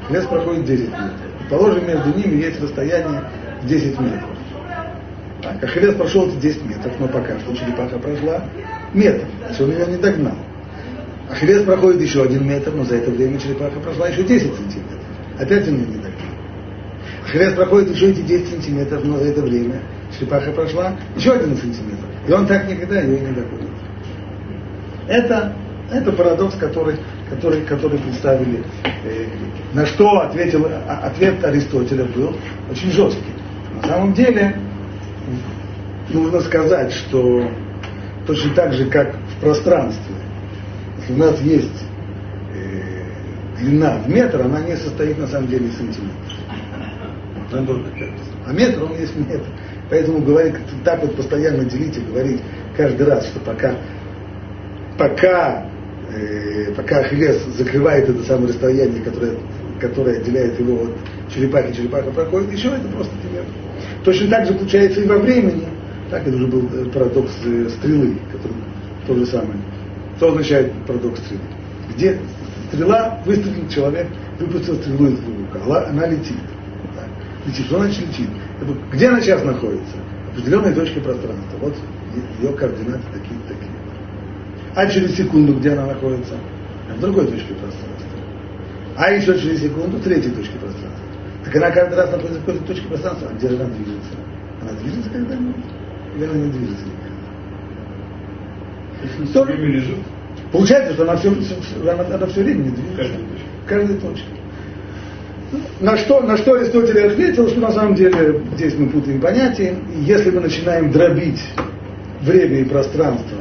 Ахиллес 0.05 0.27
проходит 0.27 0.67
10 0.67 0.89
метров. 0.89 1.11
Положим, 1.49 1.87
между 1.89 2.19
ними 2.19 2.43
есть 2.43 2.61
расстояние 2.61 3.23
10 3.65 3.99
метров. 3.99 4.31
Так, 5.43 5.65
Ахиллес 5.65 5.95
прошел 5.95 6.29
эти 6.29 6.37
10 6.37 6.67
метров, 6.67 6.93
но 7.01 7.09
пока 7.09 7.39
что 7.39 7.57
черепаха 7.57 7.99
прошла 7.99 8.45
метр, 8.93 9.25
значит 9.47 9.61
он 9.63 9.71
ее 9.71 9.87
не 9.87 9.97
догнал. 9.97 10.37
Ахиллес 11.31 11.63
проходит 11.63 12.03
еще 12.03 12.25
один 12.25 12.47
метр, 12.47 12.73
но 12.73 12.85
за 12.85 12.97
это 12.97 13.11
время 13.11 13.39
черепаха 13.39 13.81
прошла 13.81 14.09
еще 14.09 14.23
10 14.23 14.55
сантиметров. 14.55 14.99
Опять 15.39 15.67
он 15.67 15.75
ее 15.75 15.87
не 15.87 15.95
догнал. 15.95 16.10
Ахиллес 17.25 17.55
проходит 17.55 17.95
еще 17.95 18.11
эти 18.11 18.21
10 18.21 18.49
сантиметров, 18.49 19.05
но 19.05 19.19
это 19.19 19.43
время 19.43 19.81
черепаха 20.19 20.51
прошла 20.53 20.95
еще 21.17 21.33
один 21.33 21.57
сантиметр. 21.57 22.07
И 22.27 22.33
он 22.33 22.47
так 22.47 22.69
никогда 22.69 23.01
ее 23.01 23.21
не 23.21 23.33
догонит. 23.33 23.71
Это, 25.09 25.53
это 25.91 26.13
парадокс, 26.13 26.55
который, 26.57 26.97
который, 27.29 27.63
который 27.63 27.99
представили 27.99 28.65
э, 29.05 29.27
На 29.75 29.87
что 29.87 30.21
ответил, 30.21 30.67
а, 30.67 31.07
ответ 31.07 31.45
Аристотеля 31.45 32.05
был 32.05 32.37
очень 32.71 32.91
жесткий. 32.91 33.33
На 33.83 33.89
самом 33.89 34.13
деле, 34.13 34.57
нужно 36.11 36.41
сказать, 36.41 36.93
что 36.93 37.51
точно 38.27 38.55
так 38.55 38.73
же, 38.73 38.87
как 38.87 39.17
в 39.17 39.41
пространстве, 39.41 40.15
если 41.01 41.13
у 41.15 41.17
нас 41.17 41.41
есть 41.41 41.85
э, 42.55 43.59
длина 43.59 43.99
в 44.05 44.09
метр, 44.09 44.43
она 44.43 44.61
не 44.61 44.77
состоит 44.77 45.19
на 45.19 45.27
самом 45.27 45.49
деле 45.49 45.67
из 45.67 45.77
сантиметров. 45.77 46.40
А 48.47 48.53
метр, 48.53 48.85
он 48.85 48.99
есть 48.99 49.17
метр. 49.17 49.47
Поэтому 49.89 50.21
говорить, 50.21 50.55
так 50.85 51.03
вот 51.03 51.17
постоянно 51.17 51.65
делить 51.65 51.97
и 51.97 52.01
говорить 52.01 52.41
каждый 52.77 53.07
раз, 53.07 53.27
что 53.27 53.41
пока 53.41 53.75
пока, 55.01 55.67
э, 56.13 56.73
пока 56.77 56.99
Ахиллес 56.99 57.43
закрывает 57.57 58.09
это 58.09 58.23
самое 58.25 58.49
расстояние, 58.49 59.03
которое, 59.03 59.37
которое 59.81 60.19
отделяет 60.19 60.61
его 60.61 60.85
от 60.85 61.33
черепахи, 61.33 61.75
черепаха 61.75 62.11
проходит 62.11 62.53
еще, 62.53 62.69
это 62.69 62.87
просто 62.89 63.13
пример. 63.23 63.45
Точно 64.05 64.29
так 64.29 64.47
же 64.47 64.55
получается 64.55 65.01
и 65.01 65.07
во 65.07 65.17
времени. 65.17 65.65
Так, 66.11 66.27
это 66.27 66.37
уже 66.37 66.47
был 66.49 66.69
э, 66.73 66.85
парадокс 66.93 67.33
э, 67.47 67.69
стрелы, 67.71 68.17
который 68.31 68.57
то 69.07 69.15
же 69.15 69.27
самое. 69.27 69.59
Что 70.19 70.29
означает 70.29 70.71
парадокс 70.87 71.19
стрелы? 71.21 71.43
Где 71.95 72.19
стрела, 72.69 73.21
выстрелил 73.25 73.69
человек, 73.69 74.07
выпустил 74.39 74.75
стрелу 74.77 75.07
из 75.07 75.19
лука, 75.21 75.89
она 75.89 76.07
летит. 76.07 76.37
Летит. 77.47 77.67
Что 77.67 77.79
значит 77.79 78.07
летит? 78.07 78.29
Где 78.93 79.09
она 79.09 79.21
сейчас 79.21 79.43
находится? 79.45 79.97
В 80.29 80.33
определенной 80.33 80.75
точке 80.75 81.01
пространства. 81.01 81.59
Вот 81.61 81.75
ее 82.41 82.53
координаты 82.53 83.03
такие 83.13 83.41
такие. 83.49 83.71
А 84.75 84.87
через 84.87 85.17
секунду 85.17 85.55
где 85.55 85.73
она 85.73 85.87
находится? 85.87 86.35
В 86.97 87.01
другой 87.01 87.27
точке 87.27 87.55
пространства. 87.55 88.07
А 88.97 89.11
еще 89.11 89.39
через 89.39 89.61
секунду 89.61 89.97
в 89.97 90.03
третьей 90.03 90.31
точке 90.33 90.59
пространства. 90.59 91.01
Так 91.45 91.57
она 91.57 91.71
каждый 91.71 91.95
раз 91.95 92.11
находится 92.11 92.41
в 92.41 92.45
какой-то 92.45 92.67
точке 92.67 92.87
пространства, 92.89 93.29
а 93.31 93.35
где 93.35 93.49
же 93.49 93.57
она 93.57 93.65
движется? 93.67 94.13
Она 94.61 94.73
движется 94.73 95.11
когда-нибудь? 95.11 95.65
Или 96.17 96.25
она 96.25 96.35
не 96.35 96.51
движется 96.53 96.85
никогда? 96.85 97.11
Время 99.45 99.67
лежит, 99.67 99.97
Получается, 100.53 100.93
что 100.95 101.03
она 101.05 101.17
все, 101.17 101.31
она, 101.83 102.05
она 102.15 102.27
все 102.27 102.43
время 102.43 102.65
не 102.65 102.71
движется. 102.71 102.97
Каждой 102.97 103.25
Каждой 103.67 103.97
точке. 103.97 104.40
На 105.81 105.97
что, 105.97 106.21
на 106.21 106.37
что 106.37 106.55
Аристотель 106.55 107.07
ответил, 107.07 107.49
что 107.49 107.61
на 107.61 107.73
самом 107.73 107.95
деле 107.95 108.41
здесь 108.55 108.75
мы 108.77 108.89
путаем 108.89 109.21
понятия. 109.21 109.77
И 109.95 110.03
если 110.03 110.31
мы 110.31 110.41
начинаем 110.41 110.93
дробить 110.93 111.41
время 112.23 112.61
и 112.61 112.65
пространство 112.65 113.39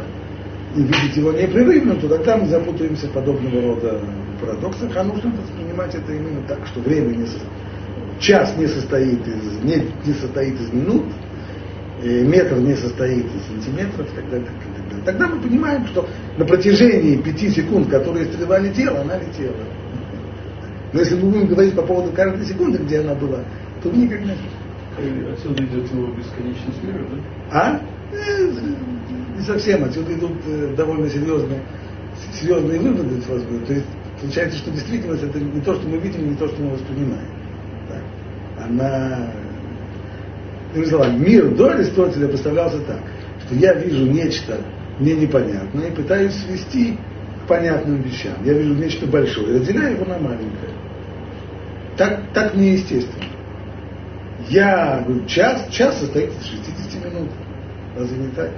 и 0.76 0.82
видеть 0.82 1.18
его 1.18 1.32
непрерывно, 1.32 1.96
то 1.96 2.08
тогда 2.08 2.38
мы 2.38 2.48
запутаемся 2.48 3.08
в 3.08 3.12
подобного 3.12 3.62
рода 3.62 4.02
парадоксах, 4.42 4.96
а 4.96 5.04
нужно 5.04 5.32
воспринимать 5.32 5.94
это 5.94 6.12
именно 6.12 6.42
так, 6.48 6.66
что 6.66 6.80
время 6.80 7.16
не 7.16 7.26
состоит. 7.26 7.50
Час 8.20 8.56
не 8.58 8.68
состоит 8.68 9.28
из, 9.28 9.64
не, 9.64 9.86
не 10.06 10.14
состоит 10.14 10.60
из 10.60 10.74
минут, 10.74 11.06
метр 12.04 12.58
не 12.58 12.76
состоит 12.76 13.26
из 13.26 13.48
сантиметров 13.48 14.08
и 14.12 14.16
так 14.16 14.30
далее. 14.30 14.48
Тогда 15.06 15.28
мы 15.28 15.42
понимаем, 15.42 15.86
что 15.88 16.08
на 16.38 16.46
протяжении 16.46 17.18
пяти 17.18 17.50
секунд, 17.50 17.90
которые 17.90 18.26
стрела 18.26 18.60
летела, 18.60 19.02
она 19.02 19.18
летела. 19.18 19.56
Но 20.94 21.00
если 21.00 21.16
мы 21.16 21.32
будем 21.32 21.48
говорить 21.48 21.76
по 21.76 21.84
поводу 21.84 22.12
каждой 22.12 22.46
секунды, 22.46 22.80
где 22.80 23.00
она 23.00 23.14
была, 23.14 23.40
то 23.84 23.90
мы 23.90 24.04
никогда 24.04 24.34
не... 24.34 25.32
Отсюда 25.32 25.64
идет 25.64 25.92
его 25.92 26.08
бесконечность 26.08 26.84
мира, 26.84 27.06
да? 27.10 27.18
А? 27.52 27.82
Э, 28.12 28.52
не 29.38 29.44
совсем. 29.46 29.86
Отсюда 29.86 30.14
идут 30.14 30.34
э, 30.46 30.74
довольно 30.76 31.08
серьезные, 31.10 31.62
серьезные 32.34 32.80
выводы. 32.80 33.22
То 33.22 33.74
есть 33.74 33.86
получается, 34.20 34.58
что 34.58 34.72
действительность 34.72 35.24
это 35.24 35.40
не 35.40 35.62
то, 35.62 35.76
что 35.76 35.88
мы 35.88 35.98
видим, 35.98 36.30
не 36.30 36.36
то, 36.36 36.48
что 36.48 36.62
мы 36.62 36.72
воспринимаем. 36.72 37.28
Так. 37.88 38.66
Она 38.68 39.32
словами, 40.88 41.18
мир 41.18 41.56
до 41.56 41.72
Аристотеля 41.72 42.28
представлялся 42.28 42.80
так, 42.82 43.02
что 43.46 43.56
я 43.56 43.74
вижу 43.74 44.06
нечто 44.06 44.58
мне 45.00 45.16
непонятное 45.16 45.88
и 45.88 45.96
пытаюсь 45.96 46.34
свести 46.34 46.98
понятным 47.50 48.02
вещам. 48.02 48.36
Я 48.46 48.54
вижу 48.54 48.76
нечто 48.76 49.08
большое, 49.08 49.60
разделяю 49.60 49.96
его 49.96 50.06
на 50.06 50.20
маленькое. 50.20 50.72
Так, 51.98 52.22
так 52.34 52.54
мне 52.54 52.74
естественно. 52.74 53.26
Я 54.48 55.04
говорю, 55.06 55.26
час, 55.26 55.68
час 55.70 56.00
состоит 56.00 56.30
из 56.30 56.46
60 56.46 57.06
минут. 57.06 57.30
Разве 57.98 58.18
не 58.18 58.28
так? 58.30 58.52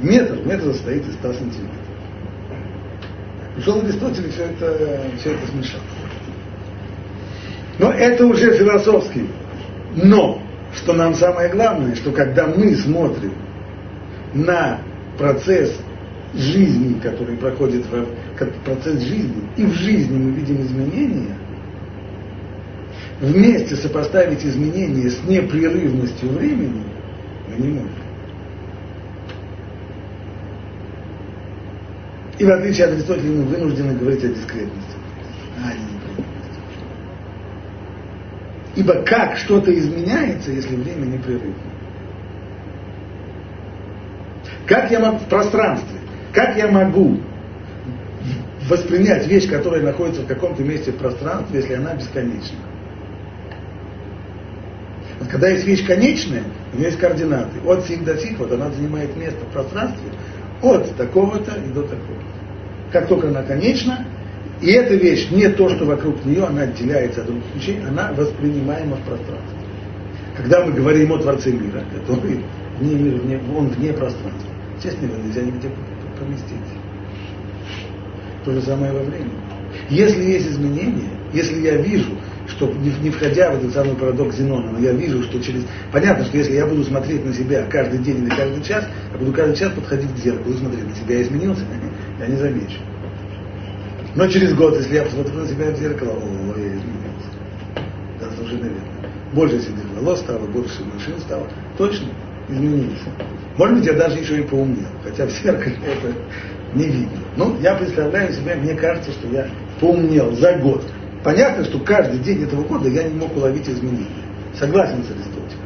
Метр, 0.00 0.38
метр 0.46 0.72
состоит 0.72 1.06
из 1.06 1.14
100 1.14 1.32
сантиметров. 1.32 1.76
Пришел 3.56 3.82
Аристотель 3.82 4.26
и 4.26 4.30
все 4.30 4.44
это, 4.44 5.00
все 5.18 5.32
это 5.32 5.46
смешал. 5.48 5.80
Но 7.78 7.92
это 7.92 8.26
уже 8.26 8.56
философский. 8.56 9.28
Но 9.96 10.40
что 10.74 10.94
нам 10.94 11.14
самое 11.14 11.50
главное, 11.50 11.94
что 11.96 12.12
когда 12.12 12.46
мы 12.46 12.74
смотрим 12.76 13.34
на 14.32 14.78
процесс 15.18 15.78
жизни, 16.34 16.98
который 17.00 17.36
проходит 17.36 17.84
в 17.86 18.06
процесс 18.64 19.02
жизни, 19.02 19.42
и 19.56 19.64
в 19.64 19.72
жизни 19.72 20.16
мы 20.16 20.32
видим 20.32 20.62
изменения, 20.62 21.36
вместе 23.20 23.76
сопоставить 23.76 24.44
изменения 24.44 25.10
с 25.10 25.22
непрерывностью 25.24 26.30
времени 26.30 26.84
мы 27.48 27.56
не 27.56 27.72
можем. 27.72 27.90
И 32.38 32.44
в 32.44 32.50
отличие 32.50 32.86
от 32.86 32.94
Аристотеля 32.94 33.30
мы 33.30 33.44
вынуждены 33.44 33.94
говорить 33.94 34.24
о 34.24 34.28
дискретности. 34.28 34.96
А 35.62 35.72
не 35.74 35.92
Ибо 38.74 38.94
как 39.02 39.36
что-то 39.36 39.72
изменяется, 39.78 40.50
если 40.50 40.74
время 40.74 41.04
непрерывно? 41.04 41.54
Как 44.66 44.90
я 44.90 44.98
могу 44.98 45.18
в 45.18 45.28
пространстве, 45.28 45.98
как 46.32 46.56
я 46.56 46.68
могу 46.68 47.18
воспринять 48.68 49.26
вещь, 49.26 49.48
которая 49.48 49.82
находится 49.82 50.22
в 50.22 50.26
каком-то 50.26 50.62
месте 50.62 50.92
в 50.92 50.96
пространстве, 50.96 51.60
если 51.60 51.74
она 51.74 51.94
бесконечна? 51.94 52.58
Вот 55.18 55.28
когда 55.28 55.50
есть 55.50 55.66
вещь 55.66 55.86
конечная, 55.86 56.44
у 56.72 56.76
нее 56.76 56.86
есть 56.86 56.98
координаты. 56.98 57.60
От 57.66 57.84
сих 57.86 58.04
до 58.04 58.16
сих, 58.16 58.38
вот 58.38 58.50
она 58.50 58.70
занимает 58.70 59.16
место 59.16 59.44
в 59.44 59.52
пространстве 59.52 60.10
от 60.62 60.96
такого-то 60.96 61.52
и 61.60 61.68
до 61.72 61.82
такого-то. 61.82 62.24
Как 62.92 63.08
только 63.08 63.28
она 63.28 63.42
конечна, 63.42 64.06
и 64.60 64.70
эта 64.70 64.94
вещь 64.94 65.30
не 65.30 65.48
то, 65.48 65.68
что 65.68 65.84
вокруг 65.84 66.24
нее, 66.24 66.44
она 66.44 66.62
отделяется 66.62 67.20
от 67.20 67.26
других 67.26 67.54
вещей, 67.54 67.80
она 67.86 68.12
воспринимаема 68.12 68.96
в 68.96 69.02
пространстве. 69.02 69.58
Когда 70.36 70.64
мы 70.64 70.72
говорим 70.72 71.12
о 71.12 71.18
Творце 71.18 71.50
мира, 71.50 71.84
который 71.94 72.40
вне 72.78 72.94
мира, 72.94 73.16
вне, 73.18 73.40
он 73.56 73.68
вне 73.68 73.92
пространства, 73.92 74.48
естественно, 74.76 75.10
его 75.12 75.22
нельзя 75.22 75.42
нигде 75.42 75.68
поместить. 76.22 76.56
То 78.44 78.52
же 78.52 78.62
самое 78.62 78.92
во 78.92 79.00
времени. 79.00 79.32
Если 79.88 80.22
есть 80.24 80.48
изменения, 80.48 81.10
если 81.32 81.60
я 81.60 81.76
вижу, 81.76 82.12
что 82.48 82.72
не, 82.72 83.10
входя 83.10 83.50
в 83.50 83.58
этот 83.58 83.72
самый 83.72 83.94
парадокс 83.94 84.36
Зенона, 84.36 84.72
но 84.72 84.78
я 84.78 84.92
вижу, 84.92 85.22
что 85.22 85.40
через... 85.40 85.64
Понятно, 85.92 86.24
что 86.24 86.36
если 86.36 86.54
я 86.54 86.66
буду 86.66 86.84
смотреть 86.84 87.24
на 87.24 87.32
себя 87.32 87.64
каждый 87.70 88.00
день 88.00 88.24
или 88.24 88.30
каждый 88.30 88.62
час, 88.62 88.86
я 89.12 89.18
буду 89.18 89.32
каждый 89.32 89.56
час 89.56 89.72
подходить 89.72 90.12
к 90.12 90.18
зеркалу, 90.18 90.44
буду 90.44 90.58
смотреть 90.58 90.88
на 90.88 90.94
себя, 90.96 91.16
я 91.16 91.22
изменился, 91.22 91.62
я 92.18 92.26
не 92.26 92.36
замечу. 92.36 92.78
Но 94.14 94.26
через 94.26 94.54
год, 94.54 94.76
если 94.76 94.96
я 94.96 95.04
посмотрю 95.04 95.34
на 95.34 95.46
себя 95.46 95.70
в 95.70 95.78
зеркало, 95.78 96.10
о, 96.10 96.58
я 96.58 96.66
изменился. 96.66 97.30
Да, 98.20 98.30
совершенно 98.36 98.64
верно. 98.64 98.82
Больше 99.32 99.60
седых 99.60 99.84
волос 99.96 100.20
стало, 100.20 100.46
больше 100.46 100.84
машин 100.84 101.18
стало. 101.20 101.46
Точно 101.78 102.08
изменился. 102.52 103.10
Может 103.56 103.76
быть, 103.76 103.86
я 103.86 103.92
даже 103.94 104.18
еще 104.18 104.38
и 104.38 104.42
поумнел, 104.42 104.88
хотя 105.02 105.26
в 105.26 105.30
зеркале 105.30 105.76
это 105.86 106.12
не 106.74 106.86
видно. 106.86 107.18
Но 107.36 107.56
я 107.60 107.74
представляю 107.74 108.32
себе, 108.32 108.54
мне 108.54 108.74
кажется, 108.74 109.10
что 109.12 109.28
я 109.28 109.46
поумнел 109.80 110.32
за 110.36 110.54
год. 110.54 110.84
Понятно, 111.24 111.64
что 111.64 111.78
каждый 111.80 112.18
день 112.20 112.44
этого 112.44 112.62
года 112.62 112.88
я 112.88 113.04
не 113.04 113.14
мог 113.14 113.36
уловить 113.36 113.68
изменения. 113.68 114.06
Согласен 114.58 115.04
с 115.04 115.10
Аристотелем. 115.10 115.62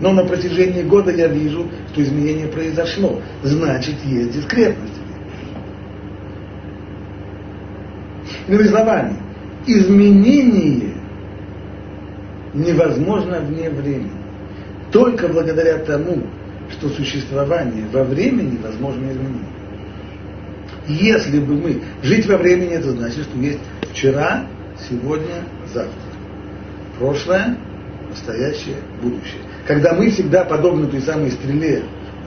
Но 0.00 0.12
на 0.12 0.24
протяжении 0.24 0.82
года 0.82 1.10
я 1.10 1.28
вижу, 1.28 1.66
что 1.92 2.02
изменение 2.02 2.46
произошло. 2.46 3.20
Значит, 3.42 3.96
есть 4.04 4.32
дискретность. 4.32 4.94
Иными 8.46 8.66
словами, 8.66 9.16
изменение 9.66 10.94
невозможно 12.54 13.40
вне 13.40 13.70
времени. 13.70 14.17
Только 14.92 15.28
благодаря 15.28 15.78
тому, 15.78 16.22
что 16.70 16.88
существование 16.88 17.84
во 17.92 18.04
времени 18.04 18.58
возможно 18.62 19.10
изменение. 19.10 19.58
Если 20.86 21.38
бы 21.38 21.54
мы... 21.54 21.82
Жить 22.02 22.26
во 22.26 22.38
времени, 22.38 22.72
это 22.72 22.90
значит, 22.92 23.24
что 23.24 23.38
есть 23.38 23.58
вчера, 23.92 24.46
сегодня, 24.88 25.44
завтра. 25.72 25.92
Прошлое, 26.98 27.58
настоящее, 28.08 28.76
будущее. 29.02 29.42
Когда 29.66 29.92
мы 29.92 30.10
всегда, 30.10 30.44
подобны 30.44 30.86
той 30.86 31.02
самой 31.02 31.30
стреле 31.30 31.82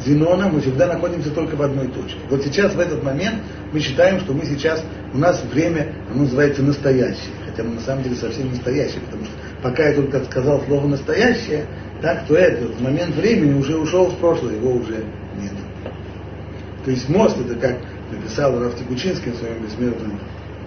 Зенона, 0.05 0.47
мы 0.47 0.61
всегда 0.61 0.87
находимся 0.87 1.31
только 1.31 1.55
в 1.55 1.61
одной 1.61 1.87
точке. 1.87 2.19
Вот 2.29 2.43
сейчас, 2.43 2.73
в 2.75 2.79
этот 2.79 3.03
момент, 3.03 3.37
мы 3.71 3.79
считаем, 3.79 4.19
что 4.19 4.33
мы 4.33 4.45
сейчас, 4.45 4.83
у 5.13 5.17
нас 5.17 5.43
время, 5.51 5.93
оно 6.09 6.23
называется 6.23 6.61
настоящее. 6.61 7.31
Хотя 7.49 7.63
мы 7.63 7.75
на 7.75 7.81
самом 7.81 8.03
деле 8.03 8.15
совсем 8.15 8.49
настоящее, 8.49 9.01
потому 9.01 9.25
что 9.25 9.33
пока 9.61 9.89
я 9.89 9.95
только 9.95 10.23
сказал 10.25 10.63
слово 10.67 10.87
настоящее, 10.87 11.65
так, 12.01 12.25
то 12.27 12.35
этот 12.35 12.79
момент 12.81 13.15
времени 13.15 13.53
уже 13.53 13.77
ушел 13.77 14.07
в 14.07 14.17
прошлое, 14.17 14.55
его 14.55 14.71
уже 14.71 15.03
нет. 15.39 15.53
То 16.83 16.91
есть 16.91 17.07
мост, 17.09 17.37
это 17.39 17.55
как 17.55 17.77
написал 18.11 18.59
Раф 18.59 18.75
Тикучинский 18.75 19.31
в 19.31 19.35
своем 19.35 19.63
бессмертном 19.63 20.19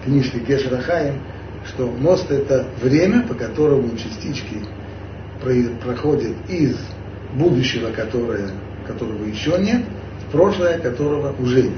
книжке 0.03 0.39
Гешерахаем, 0.39 1.21
что 1.65 1.87
мост 1.87 2.31
это 2.31 2.67
время, 2.81 3.23
по 3.23 3.33
которому 3.33 3.89
частички 3.97 4.61
проходят 5.83 6.35
из 6.47 6.77
будущего, 7.33 7.91
которое, 7.91 8.49
которого 8.87 9.25
еще 9.25 9.57
нет, 9.59 9.83
в 10.27 10.31
прошлое, 10.31 10.79
которого 10.79 11.35
уже 11.39 11.63
нет. 11.63 11.73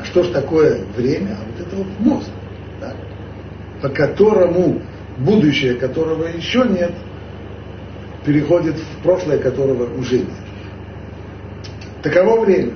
А 0.00 0.04
что 0.04 0.22
ж 0.22 0.28
такое 0.28 0.84
время? 0.96 1.36
А 1.40 1.44
вот 1.44 1.66
это 1.66 1.76
вот 1.76 1.86
мост, 2.00 2.30
да, 2.80 2.94
по 3.82 3.88
которому 3.88 4.80
будущее, 5.18 5.74
которого 5.74 6.26
еще 6.26 6.64
нет, 6.68 6.92
переходит 8.28 8.76
в 8.76 9.02
прошлое, 9.02 9.38
которого 9.38 9.88
уже 9.98 10.18
нет. 10.18 10.28
Таково 12.02 12.44
время. 12.44 12.74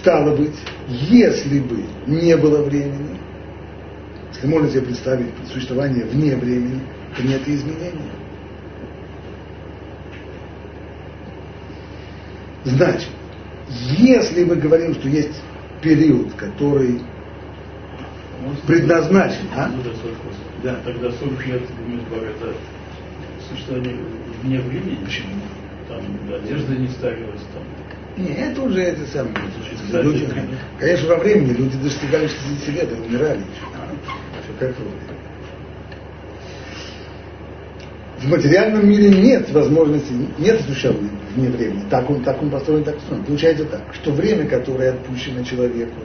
Стало 0.00 0.34
быть, 0.34 0.56
если 0.88 1.60
бы 1.60 1.84
не 2.06 2.34
было 2.38 2.62
времени, 2.62 3.18
если 4.32 4.46
можно 4.46 4.70
себе 4.70 4.82
представить 4.82 5.26
существование 5.52 6.06
вне 6.06 6.34
времени, 6.36 6.80
то 7.14 7.22
нет 7.22 7.46
и 7.46 7.54
изменения. 7.56 8.12
Значит, 12.64 13.10
если 13.98 14.44
мы 14.44 14.56
говорим, 14.56 14.94
что 14.94 15.10
есть 15.10 15.42
период, 15.82 16.32
который 16.38 17.02
предназначен, 18.66 19.44
а? 19.54 19.68
Ну, 19.68 19.82
да, 20.62 20.76
тогда 20.86 21.12
40 21.12 21.46
лет 21.46 21.62
Гумидбар 21.76 22.32
это 23.42 23.54
существование 23.54 23.96
вне 24.42 24.60
времени. 24.60 25.04
Почему? 25.04 25.34
Там 25.88 26.00
одежда 26.34 26.74
не 26.74 26.88
ставилась, 26.88 27.40
там. 27.52 27.62
Нет, 28.16 28.38
это 28.38 28.62
уже 28.62 28.80
это 28.82 29.06
самое. 29.06 29.34
Люди, 29.92 30.28
конечно, 30.78 31.08
во 31.08 31.16
времени 31.16 31.52
люди 31.52 31.78
достигали 31.78 32.26
60 32.26 32.68
лет 32.68 32.92
и 32.92 33.08
умирали. 33.08 33.42
Все 34.44 34.52
как. 34.58 34.74
В 38.18 38.28
материальном 38.28 38.88
мире 38.88 39.08
нет 39.08 39.50
возможности, 39.50 40.12
нет 40.38 40.60
существования 40.60 41.10
вне 41.34 41.48
времени. 41.48 41.82
Так 41.90 42.08
он, 42.08 42.22
так 42.22 42.40
он 42.40 42.50
построен, 42.50 42.84
так 42.84 42.96
устроен. 42.98 43.24
Получается 43.24 43.64
так, 43.64 43.82
что 43.94 44.12
время, 44.12 44.46
которое 44.46 44.90
отпущено 44.90 45.42
человеку 45.42 45.98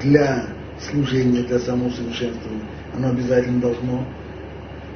для 0.00 0.46
служения, 0.80 1.42
для 1.42 1.60
самоусовершенствования, 1.60 2.64
оно 2.96 3.10
обязательно 3.10 3.60
должно, 3.60 4.04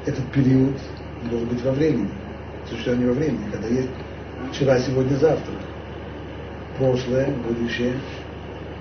этот 0.04 0.24
период 0.32 0.74
должен 1.28 1.48
быть 1.48 1.62
во 1.62 1.72
времени, 1.72 2.10
существование 2.68 3.08
во 3.08 3.14
времени, 3.14 3.50
когда 3.50 3.68
есть 3.68 3.88
вчера, 4.52 4.78
сегодня, 4.78 5.16
завтра. 5.16 5.54
Прошлое, 6.78 7.28
будущее 7.46 7.94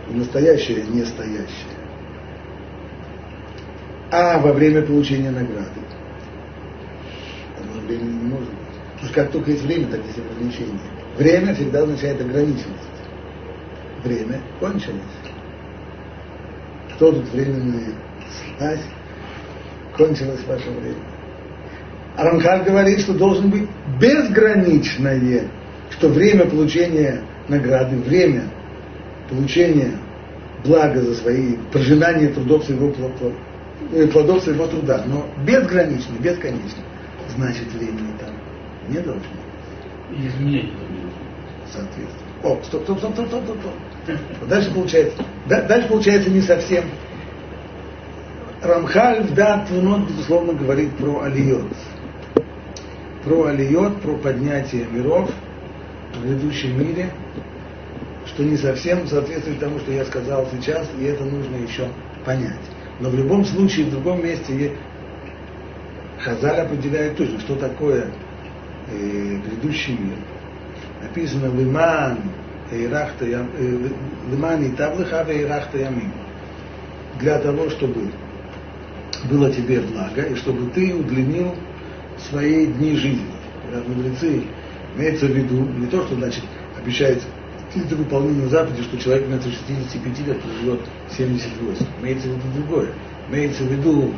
и 0.10 0.14
настоящее, 0.14 0.84
не 0.84 1.04
стоящее. 1.04 1.78
А 4.12 4.40
во 4.40 4.54
время 4.54 4.84
получения 4.84 5.32
награды 5.32 5.82
времени 7.88 8.24
не 8.24 8.30
может 8.30 8.50
быть. 8.50 8.58
Потому 8.94 9.06
что 9.06 9.14
как 9.14 9.32
только 9.32 9.52
есть 9.52 9.64
время, 9.64 9.88
так 9.88 10.06
есть 10.06 10.18
ограничение. 10.20 10.80
Время 11.18 11.56
всегда 11.56 11.84
означает 11.84 12.22
ограниченность. 12.22 12.84
Время 14.04 14.42
кончилось. 14.60 15.02
Кто 16.96 17.12
тут 17.12 17.30
временный 17.30 17.96
связь? 18.58 18.82
Кончилось 19.96 20.44
ваше 20.48 20.70
время. 20.70 21.17
Арамхаль 22.18 22.64
говорит, 22.64 23.02
что 23.02 23.14
должен 23.14 23.52
быть 23.52 23.70
безграничное, 24.00 25.48
что 25.92 26.10
время 26.10 26.46
получения 26.50 27.22
награды, 27.48 27.96
время 27.98 28.46
получения 29.30 29.92
блага 30.66 31.00
за 31.02 31.14
свои, 31.14 31.56
пожинания 31.72 32.30
трудов 32.30 32.66
своего, 32.66 32.92
э, 33.94 34.08
плодов 34.08 34.44
своего 34.44 34.66
труда, 34.66 35.04
но 35.06 35.28
безграничный, 35.46 36.18
бесконечный 36.20 36.84
значит 37.36 37.72
времени 37.74 38.14
там 38.20 38.34
не 38.90 39.00
должно 39.00 39.22
быть. 39.22 40.20
Изменений 40.20 40.74
Соответственно. 41.72 42.28
О, 42.44 42.60
стоп, 42.64 42.84
стоп, 42.84 42.98
стоп, 42.98 43.14
стоп, 43.14 43.28
стоп, 43.28 43.44
стоп. 43.60 44.48
Дальше 44.50 44.74
получается, 44.74 45.24
дальше 45.46 45.88
получается 45.90 46.30
не 46.30 46.42
совсем. 46.42 46.86
Рамхаль 48.64 49.22
в 49.24 49.36
дат 49.36 49.70
безусловно, 49.70 50.54
говорит 50.54 50.96
про 50.98 51.24
алиот. 51.24 51.74
Про 53.28 53.48
алиот, 53.48 54.02
про 54.02 54.14
поднятие 54.16 54.86
миров 54.90 55.30
в 56.14 56.26
грядущем 56.26 56.80
мире, 56.80 57.12
что 58.26 58.44
не 58.46 58.56
совсем 58.56 59.06
соответствует 59.06 59.60
тому, 59.60 59.80
что 59.80 59.92
я 59.92 60.06
сказал 60.06 60.48
сейчас, 60.54 60.88
и 60.98 61.04
это 61.04 61.26
нужно 61.26 61.58
еще 61.58 61.90
понять. 62.24 62.54
Но 63.02 63.10
в 63.10 63.16
любом 63.16 63.44
случае, 63.44 63.88
в 63.88 63.92
другом 63.92 64.24
месте 64.24 64.78
Хазаль 66.22 66.62
определяет 66.62 67.18
тоже, 67.18 67.38
что 67.42 67.58
такое 67.58 68.06
э, 68.90 69.40
грядущий 69.46 69.98
мир. 69.98 70.20
Написано 71.02 71.54
«Лиман 71.54 72.20
Эйрахта 72.72 73.26
э, 73.26 73.90
Лиман 74.32 74.64
и 74.64 74.70
Тавлыха 74.70 75.26
Эйрахта 75.28 75.80
Ямим». 75.80 76.14
Для 77.20 77.40
того, 77.40 77.70
чтобы 77.72 78.10
было 79.30 79.52
тебе 79.52 79.82
благо, 79.82 80.22
и 80.22 80.36
чтобы 80.36 80.70
ты 80.70 80.96
удлинил 80.96 81.54
свои 82.30 82.68
дни 82.68 82.96
жизни. 82.96 83.26
Говорят 83.66 83.88
мудрецы, 83.88 84.44
имеется 84.96 85.26
в 85.26 85.32
виду 85.32 85.56
не 85.56 85.88
то, 85.88 86.06
что 86.06 86.16
значит 86.16 86.44
обещается 86.82 87.28
для 87.74 87.98
выполнения 87.98 88.48
заповеди, 88.48 88.82
что 88.84 88.98
человек 88.98 89.28
вместо 89.28 89.50
65 89.52 90.28
лет 90.28 90.38
живет 90.62 90.80
78. 91.16 91.86
Имеется 92.02 92.28
в 92.28 92.32
виду 92.32 92.48
другое. 92.56 92.88
Имеется 93.30 93.64
в 93.64 93.72
виду 93.72 94.14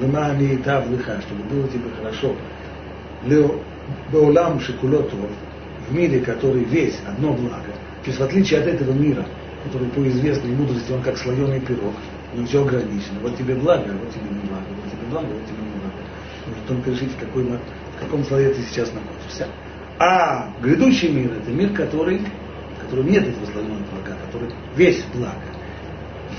Вымани 0.00 0.56
тав 0.58 0.88
лиха, 0.88 1.20
чтобы 1.22 1.42
было 1.44 1.68
тебе 1.68 1.90
хорошо. 1.98 2.36
Беолам 4.12 4.60
шикулотов, 4.60 5.18
в 5.88 5.94
мире, 5.94 6.20
который 6.20 6.64
весь 6.64 6.98
одно 7.06 7.32
благо. 7.32 7.72
То 8.02 8.08
есть 8.08 8.20
в 8.20 8.22
отличие 8.22 8.60
от 8.60 8.66
этого 8.66 8.92
мира, 8.92 9.26
который 9.64 9.88
по 9.88 10.06
известной 10.08 10.50
мудрости, 10.50 10.92
он 10.92 11.02
как 11.02 11.16
слоеный 11.18 11.60
пирог, 11.60 11.94
но 12.34 12.46
все 12.46 12.62
ограничено. 12.62 13.18
Вот 13.22 13.36
тебе 13.36 13.54
благо, 13.54 13.90
вот 13.92 14.10
тебе 14.12 14.30
не 14.30 14.48
благо, 14.48 14.66
вот 14.68 14.90
тебе 14.90 15.06
благо, 15.10 15.26
вот 15.26 15.46
тебе 15.46 15.61
только 16.74 16.90
решить, 16.90 17.12
в, 17.12 17.18
какой, 17.18 17.44
в 17.44 18.00
каком 18.00 18.24
слое 18.24 18.50
ты 18.50 18.62
сейчас 18.62 18.92
находишься. 18.92 19.48
А 19.98 20.52
грядущий 20.60 21.08
мир– 21.08 21.32
это 21.42 21.50
мир, 21.50 21.70
который, 21.70 22.18
в 22.18 22.84
котором 22.84 23.08
нет 23.08 23.26
этого 23.26 23.44
слоеного 23.46 23.78
пирога, 23.84 24.18
который 24.26 24.50
весь 24.76 25.04
благо. 25.14 25.36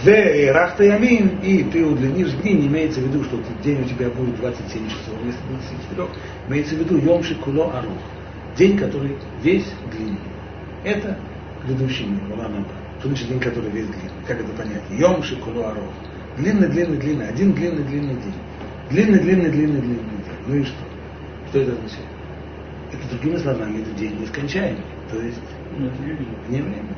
В 0.01 0.51
рахта 0.51 0.83
ямин, 0.83 1.39
и 1.43 1.63
ты 1.63 1.85
удлинишь 1.85 2.31
дни, 2.41 2.67
имеется 2.67 2.99
в 2.99 3.03
виду, 3.03 3.23
что 3.23 3.39
день 3.63 3.81
у 3.81 3.85
тебя 3.85 4.09
будет 4.09 4.35
27 4.37 4.89
часов 4.89 5.13
вместо 5.21 5.41
24, 5.49 6.07
имеется 6.49 6.75
в 6.75 6.79
виду 6.79 6.97
йомши 6.97 7.35
куло 7.35 7.71
арух, 7.71 7.99
день, 8.57 8.77
который 8.77 9.15
весь 9.43 9.67
длинный. 9.91 10.19
Это 10.83 11.17
грядущий 11.65 12.05
мир, 12.05 12.19
Улам 12.33 12.65
Что 12.99 13.07
значит 13.07 13.29
день, 13.29 13.39
который 13.39 13.69
весь 13.69 13.85
длинный? 13.85 14.25
Как 14.27 14.41
это 14.41 14.49
понять? 14.57 14.81
Йомши 14.89 15.37
куло 15.37 15.69
арух. 15.69 15.93
Длинный, 16.37 16.67
длинный, 16.67 16.97
длинный. 16.97 17.29
Один 17.29 17.53
длинный, 17.53 17.83
длинный 17.83 18.15
день. 18.15 18.33
Длинный, 18.89 19.19
длинный, 19.19 19.51
длинный, 19.51 19.81
длинный. 19.81 20.22
Ну 20.47 20.55
и 20.55 20.63
что? 20.63 20.75
Что 21.49 21.59
это 21.59 21.71
означает? 21.71 22.07
Это 22.91 23.09
другими 23.09 23.37
словами, 23.37 23.81
это 23.81 23.91
день 23.91 24.19
нескончаемый. 24.19 24.83
То 25.09 25.21
есть, 25.21 25.39
ну, 25.77 25.89
вне 26.47 26.61
времени. 26.61 26.95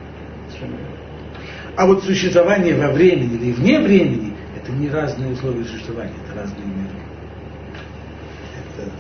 А 1.76 1.86
вот 1.86 2.04
существование 2.04 2.76
во 2.76 2.92
времени 2.92 3.36
или 3.36 3.52
вне 3.52 3.80
времени– 3.80 4.34
это 4.56 4.72
не 4.72 4.90
разные 4.90 5.34
условия 5.34 5.66
существования, 5.66 6.14
это 6.26 6.40
разные 6.40 6.66
миры. 6.66 6.96
Это 8.78 8.92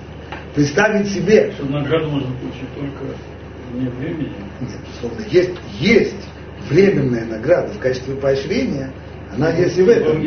представить 0.53 1.07
себе… 1.07 1.51
Что 1.53 1.65
награду 1.65 2.09
можно 2.09 2.33
получить 2.35 2.73
только 2.75 3.15
вне 3.71 3.89
времени? 3.89 4.33
Нет, 4.59 4.79
безусловно, 4.87 5.25
есть, 5.29 5.51
есть 5.79 6.27
временная 6.69 7.25
награда 7.25 7.73
в 7.73 7.79
качестве 7.79 8.15
поощрения, 8.15 8.91
она 9.33 9.51
есть 9.51 9.77
и 9.77 9.83
в 9.83 9.89
этом. 9.89 10.21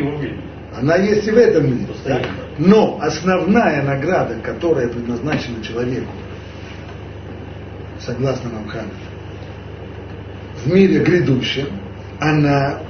Она 0.81 0.97
есть 0.97 1.27
и 1.27 1.31
в 1.31 1.37
этом 1.37 1.67
мире. 1.67 1.89
Да? 2.05 2.23
Но 2.59 2.99
основная 3.01 3.83
награда, 3.83 4.37
которая 4.43 4.89
предназначена 4.89 5.63
человеку, 5.63 6.13
согласно 8.01 8.51
Рамхану, 8.51 8.91
в 10.65 10.73
мире 10.73 11.01
грядущем, 11.01 11.69
она, 12.21 12.81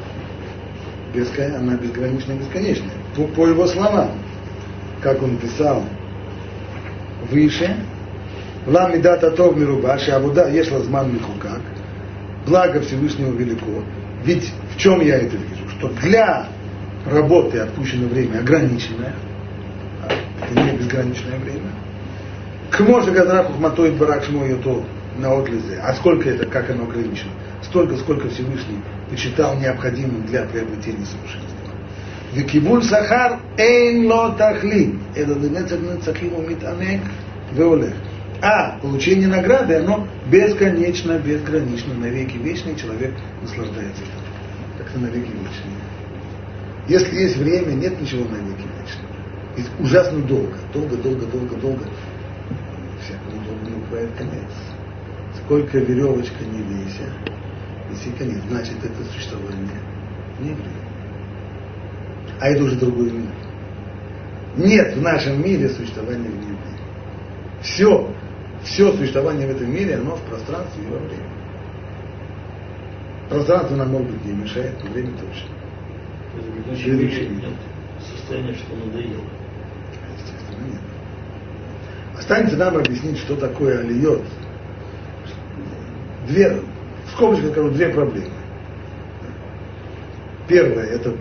бескон, 1.15 1.55
она 1.55 1.75
безграничная 1.75 2.37
бесконечная. 2.37 2.95
По, 3.17 3.25
по 3.25 3.47
его 3.47 3.67
словам, 3.67 4.13
как 5.03 5.23
он 5.23 5.37
писал 5.39 5.85
выше, 7.31 7.77
Лам 8.67 8.93
медат 8.93 9.25
атов 9.25 9.57
мируба, 9.57 9.99
шабуда 9.99 10.51
ешь 10.51 10.71
лазман 10.71 11.15
михукак, 11.15 11.63
благо 12.47 12.81
Всевышнего 12.83 13.33
велико. 13.33 13.83
Ведь 14.25 14.53
в 14.75 14.79
чем 14.79 15.01
я 15.01 15.17
это 15.17 15.37
вижу? 15.37 15.69
Что 15.79 15.89
для 16.03 16.49
работы 17.13 17.59
отпущено 17.59 18.09
время 18.09 18.41
ограниченное, 18.41 19.15
это 20.43 20.61
не 20.61 20.79
безграничное 20.79 21.39
время. 21.39 21.71
К 22.71 22.81
може 22.81 23.11
газраху 23.11 23.55
хматой 23.55 23.93
барак 23.93 24.25
шмо 24.25 24.45
то 24.63 24.85
на 25.19 25.33
отлизе. 25.33 25.79
А 25.83 25.95
сколько 25.95 26.29
это, 26.29 26.47
как 26.47 26.71
оно 26.71 26.85
ограничено? 26.85 27.31
Столько, 27.63 27.97
сколько 27.97 28.29
Всевышний 28.29 28.79
почитал 29.11 29.59
необходимым 29.59 30.27
для 30.27 30.43
приобретения 30.43 31.05
совершенства. 31.05 31.59
Викибуль 32.33 32.83
сахар 32.83 33.41
эйн 33.57 34.07
ло 34.07 34.35
тахли. 34.37 34.95
Это 35.15 35.35
дынецах 35.35 35.81
нецахиму 35.81 36.43
митанек 36.43 37.01
веолех. 37.53 37.95
А 38.41 38.79
получение 38.81 39.27
награды, 39.27 39.75
оно 39.75 40.07
бесконечно, 40.31 41.19
безгранично, 41.19 41.95
навеки 41.95 42.37
вечный 42.37 42.77
человек 42.77 43.15
наслаждается 43.43 44.03
этим. 44.03 44.79
как-то 44.79 44.99
навеки 45.01 45.27
вечные. 45.27 45.78
Если 46.89 47.21
есть 47.21 47.37
время, 47.37 47.73
нет 47.73 48.01
ничего 48.01 48.25
навеки 48.25 48.63
вечного. 48.63 49.15
Есть 49.57 49.71
ужасно 49.79 50.21
долго, 50.23 50.57
долго, 50.73 50.97
долго, 50.97 51.27
долго, 51.27 51.57
долго. 51.57 51.85
Всякому 53.05 53.45
долгому 53.45 53.85
бывает 53.85 54.11
конец. 54.17 54.51
Сколько 55.45 55.79
веревочка 55.79 56.45
не 56.45 56.63
веся, 56.63 57.05
если 57.91 58.11
конец, 58.13 58.43
значит 58.49 58.77
это 58.83 59.05
существование 59.13 59.81
не 60.41 60.55
время. 60.55 60.89
А 62.41 62.49
это 62.49 62.65
уже 62.65 62.77
другой 62.77 63.11
мир. 63.11 63.33
Нет 64.57 64.97
в 64.97 65.03
нашем 65.03 65.43
мире 65.43 65.69
существования 65.69 66.29
в 66.29 66.37
небе. 66.37 66.57
Все, 67.63 68.11
все 68.65 68.93
существование 68.93 69.47
в 69.47 69.51
этом 69.51 69.71
мире, 69.71 69.97
оно 69.97 70.17
в 70.17 70.23
пространстве 70.23 70.85
и 70.85 70.87
во 70.87 70.99
времени. 70.99 71.39
Пространство 73.29 73.77
нам, 73.77 73.91
может 73.91 74.11
быть, 74.11 74.25
не 74.25 74.33
мешает, 74.33 74.83
но 74.83 74.91
время 74.91 75.11
точно. 75.13 75.58
Следующий 76.77 77.31
состояние, 78.29 78.55
что 78.55 78.77
надоело. 78.77 79.25
Естественно, 80.17 80.67
нет. 80.67 80.81
Останется 82.19 82.57
нам 82.57 82.77
объяснить, 82.77 83.19
что 83.19 83.37
такое 83.37 83.81
алиот. 83.81 84.25
Две, 86.27 86.61
в 87.07 87.11
скобочках 87.13 87.53
скажу, 87.53 87.71
две 87.71 87.89
проблемы. 87.89 88.33
Первое, 90.47 90.85
это 90.85 91.15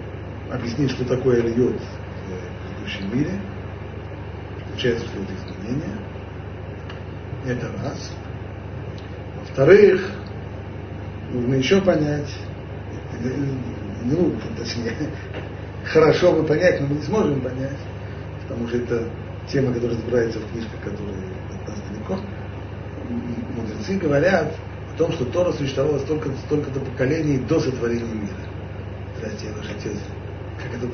объяснить, 0.52 0.92
что 0.92 1.06
такое 1.06 1.42
алиот 1.42 1.76
в 1.80 2.68
предыдущем 2.68 3.18
мире. 3.18 3.32
Получается, 4.68 5.06
что 5.06 5.20
это 5.22 5.34
изменение. 5.34 5.98
Это 7.46 7.68
раз. 7.84 8.14
Во-вторых, 9.40 10.12
нужно 11.32 11.56
еще 11.56 11.82
понять, 11.82 12.30
нужно, 14.04 14.40
точнее, 14.58 14.96
хорошо 15.86 16.34
бы 16.34 16.44
понять, 16.44 16.82
но 16.82 16.88
мы 16.88 16.96
не 16.96 17.02
сможем 17.04 17.42
понять, 17.42 17.78
потому 18.44 18.68
что 18.68 18.78
это 18.78 19.10
тема, 19.52 19.74
которая 19.74 19.98
разбирается 19.98 20.40
в 20.40 20.52
книжках, 20.52 20.80
которые 20.82 21.18
от 21.50 21.68
нас 21.68 21.80
далеко. 21.90 22.18
Мудрецы 23.56 23.98
говорят 23.98 24.54
о 24.94 24.98
том, 24.98 25.12
что 25.14 25.26
Тора 25.26 25.52
существовала 25.54 26.00
столько, 26.00 26.30
столько-то 26.46 26.80
поколений 26.80 27.38
до 27.38 27.60
сотворения 27.60 28.14
мира. 28.14 28.36
Здравствуйте, 29.18 29.56
ваш 29.56 29.70
отец. 29.70 29.98
Как 30.58 30.74
это 30.76 30.88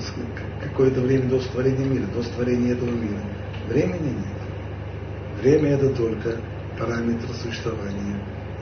какое-то 0.61 1.01
время 1.01 1.29
до 1.29 1.39
сотворения 1.39 1.85
мира, 1.85 2.05
до 2.13 2.21
сотворения 2.21 2.71
этого 2.71 2.89
мира. 2.89 3.19
Времени 3.67 4.09
нет. 4.09 5.41
Время 5.41 5.69
это 5.71 5.89
только 5.89 6.37
параметр 6.77 7.27
существования 7.41 8.19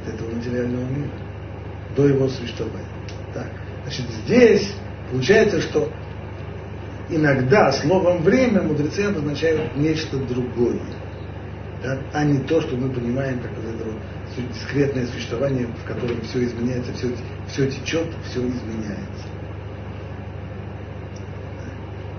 этого 0.08 0.34
материального 0.34 0.86
мира. 0.86 1.12
До 1.96 2.08
его 2.08 2.28
существования. 2.30 2.86
Так. 3.34 3.50
Значит, 3.84 4.06
здесь 4.26 4.74
получается, 5.12 5.62
что 5.62 5.92
иногда 7.10 7.72
словом 7.72 8.22
время 8.24 8.62
мудрецы 8.62 9.02
обозначают 9.02 9.76
нечто 9.76 10.18
другое, 10.18 10.80
да, 11.84 12.00
а 12.14 12.24
не 12.24 12.40
то, 12.40 12.62
что 12.62 12.76
мы 12.76 12.90
понимаем, 12.90 13.40
как 13.40 13.52
вот 13.56 13.66
это 13.66 13.84
вот 13.86 14.54
дискретное 14.54 15.08
существование, 15.08 15.68
в 15.68 15.88
котором 15.88 16.22
все 16.22 16.44
изменяется, 16.44 16.94
все, 16.94 17.10
все 17.48 17.70
течет, 17.70 18.08
все 18.30 18.40
изменяется. 18.40 19.28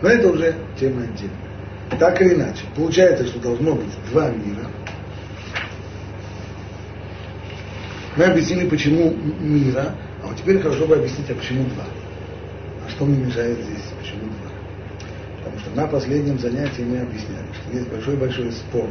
Но 0.02 0.08
это 0.08 0.28
уже 0.28 0.54
тема 0.78 1.04
отдельная. 1.04 1.52
Так 1.98 2.20
или 2.20 2.34
иначе, 2.34 2.64
получается, 2.74 3.26
что 3.26 3.38
должно 3.38 3.74
быть 3.74 3.92
два 4.10 4.30
мира. 4.30 4.66
Мы 8.16 8.24
объяснили, 8.24 8.68
почему 8.68 9.14
мира, 9.40 9.94
а 10.22 10.28
вот 10.28 10.36
теперь 10.36 10.60
хорошо 10.60 10.86
бы 10.86 10.96
объяснить, 10.96 11.30
а 11.30 11.34
почему 11.34 11.64
два. 11.70 11.84
А 12.86 12.90
что 12.90 13.04
мне 13.04 13.24
мешает 13.24 13.58
здесь, 13.58 13.84
почему 14.00 14.22
два? 14.22 14.50
Потому 15.38 15.58
что 15.58 15.70
на 15.70 15.86
последнем 15.88 16.38
занятии 16.38 16.82
мы 16.82 16.98
объясняли, 16.98 17.46
что 17.52 17.76
есть 17.76 17.88
большой-большой 17.88 18.52
спор 18.52 18.88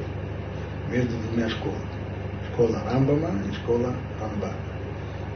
между 0.90 1.12
двумя 1.28 1.50
школами. 1.50 1.80
Школа 2.52 2.84
Рамбама 2.86 3.30
и 3.50 3.54
школа 3.56 3.96
Рамба. 4.20 4.52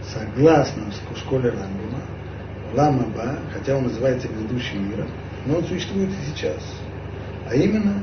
Согласно 0.03 0.91
школе 1.15 1.49
Рамбама, 1.49 2.01
Ламаба, 2.73 3.39
хотя 3.53 3.77
он 3.77 3.84
называется 3.84 4.27
грядущим 4.27 4.89
миром, 4.89 5.08
но 5.45 5.58
он 5.58 5.63
существует 5.63 6.10
и 6.10 6.31
сейчас. 6.31 6.62
А 7.49 7.55
именно, 7.55 7.93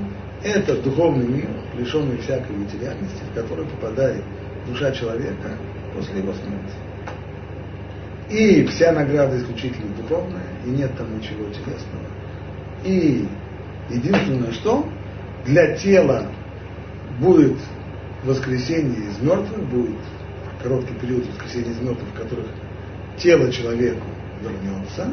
это 0.43 0.81
духовный 0.81 1.27
мир, 1.27 1.49
лишенный 1.77 2.17
всякой 2.19 2.57
материальности, 2.57 3.23
в 3.31 3.35
который 3.35 3.67
попадает 3.67 4.25
душа 4.67 4.93
человека 4.93 5.51
после 5.95 6.21
его 6.21 6.33
смерти. 6.33 6.92
И 8.33 8.65
вся 8.65 8.93
награда 8.93 9.39
исключительно 9.39 9.95
духовная, 9.95 10.47
и 10.65 10.71
нет 10.71 10.97
там 10.97 11.19
ничего 11.19 11.45
телесного. 11.51 12.07
И 12.83 13.29
единственное, 13.91 14.53
что 14.53 14.89
для 15.45 15.77
тела 15.77 16.29
будет 17.21 17.59
воскресение 18.25 19.11
из 19.11 19.21
мертвых, 19.21 19.69
будет 19.69 19.99
короткий 20.63 20.95
период 20.95 21.27
воскресения 21.27 21.73
из 21.73 21.81
мертвых, 21.81 22.09
в 22.09 22.15
которых 22.15 22.47
тело 23.19 23.53
человеку 23.53 24.07
вернется, 24.41 25.09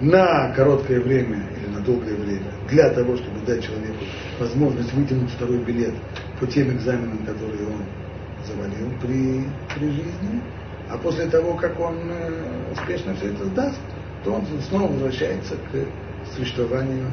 на 0.00 0.52
короткое 0.54 0.98
время 0.98 1.44
или 1.56 1.72
на 1.72 1.80
долгое 1.82 2.16
время, 2.16 2.50
для 2.68 2.90
того, 2.90 3.16
чтобы 3.16 3.46
дать 3.46 3.64
человеку 3.64 4.04
возможность 4.40 4.92
вытянуть 4.92 5.30
второй 5.30 5.58
билет 5.58 5.94
по 6.40 6.48
тем 6.48 6.72
экзаменам, 6.72 7.18
которые 7.18 7.68
он 7.68 8.01
завалил 8.46 8.90
при, 9.00 9.44
при 9.74 9.86
жизни, 9.86 10.42
а 10.90 10.98
после 10.98 11.26
того, 11.26 11.54
как 11.54 11.78
он 11.80 11.96
э, 12.10 12.72
успешно 12.72 13.14
все 13.14 13.32
это 13.32 13.44
сдаст, 13.46 13.80
то 14.24 14.32
он 14.32 14.44
снова 14.68 14.90
возвращается 14.90 15.54
к 15.54 16.34
существованию 16.36 17.10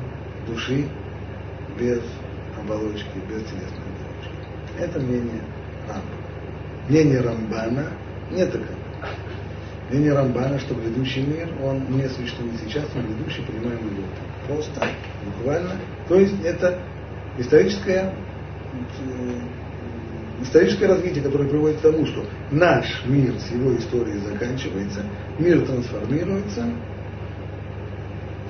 души 0.48 0.86
без 1.80 2.02
оболочки, 2.60 3.18
без 3.30 3.44
телесной 3.44 3.86
оболочки. 3.96 4.80
Это 4.80 5.00
мнение 5.00 5.42
Рамбана. 5.88 6.04
Мнение 6.88 7.22
Рамбана 7.22 7.86
не 8.32 8.46
таково. 8.46 8.80
Мнение 9.90 10.14
Рамбана, 10.14 10.60
что 10.60 10.76
грядущий 10.76 11.24
мир, 11.24 11.50
он 11.64 11.84
не 11.90 12.08
существует 12.10 12.54
сейчас, 12.64 12.86
он 12.96 13.08
грядущий, 13.08 13.44
понимаем 13.44 13.80
его 13.80 14.04
просто, 14.48 14.88
буквально. 15.26 15.72
То 16.08 16.16
есть 16.16 16.36
это 16.44 16.80
историческое 17.38 18.14
э, 18.74 19.40
историческое 20.42 20.88
развитие, 20.88 21.24
которое 21.24 21.50
приводит 21.50 21.78
к 21.78 21.82
тому, 21.82 22.06
что 22.06 22.26
наш 22.52 23.04
мир 23.06 23.34
с 23.40 23.52
его 23.52 23.76
историей 23.78 24.20
заканчивается, 24.20 25.04
мир 25.38 25.66
трансформируется 25.66 26.66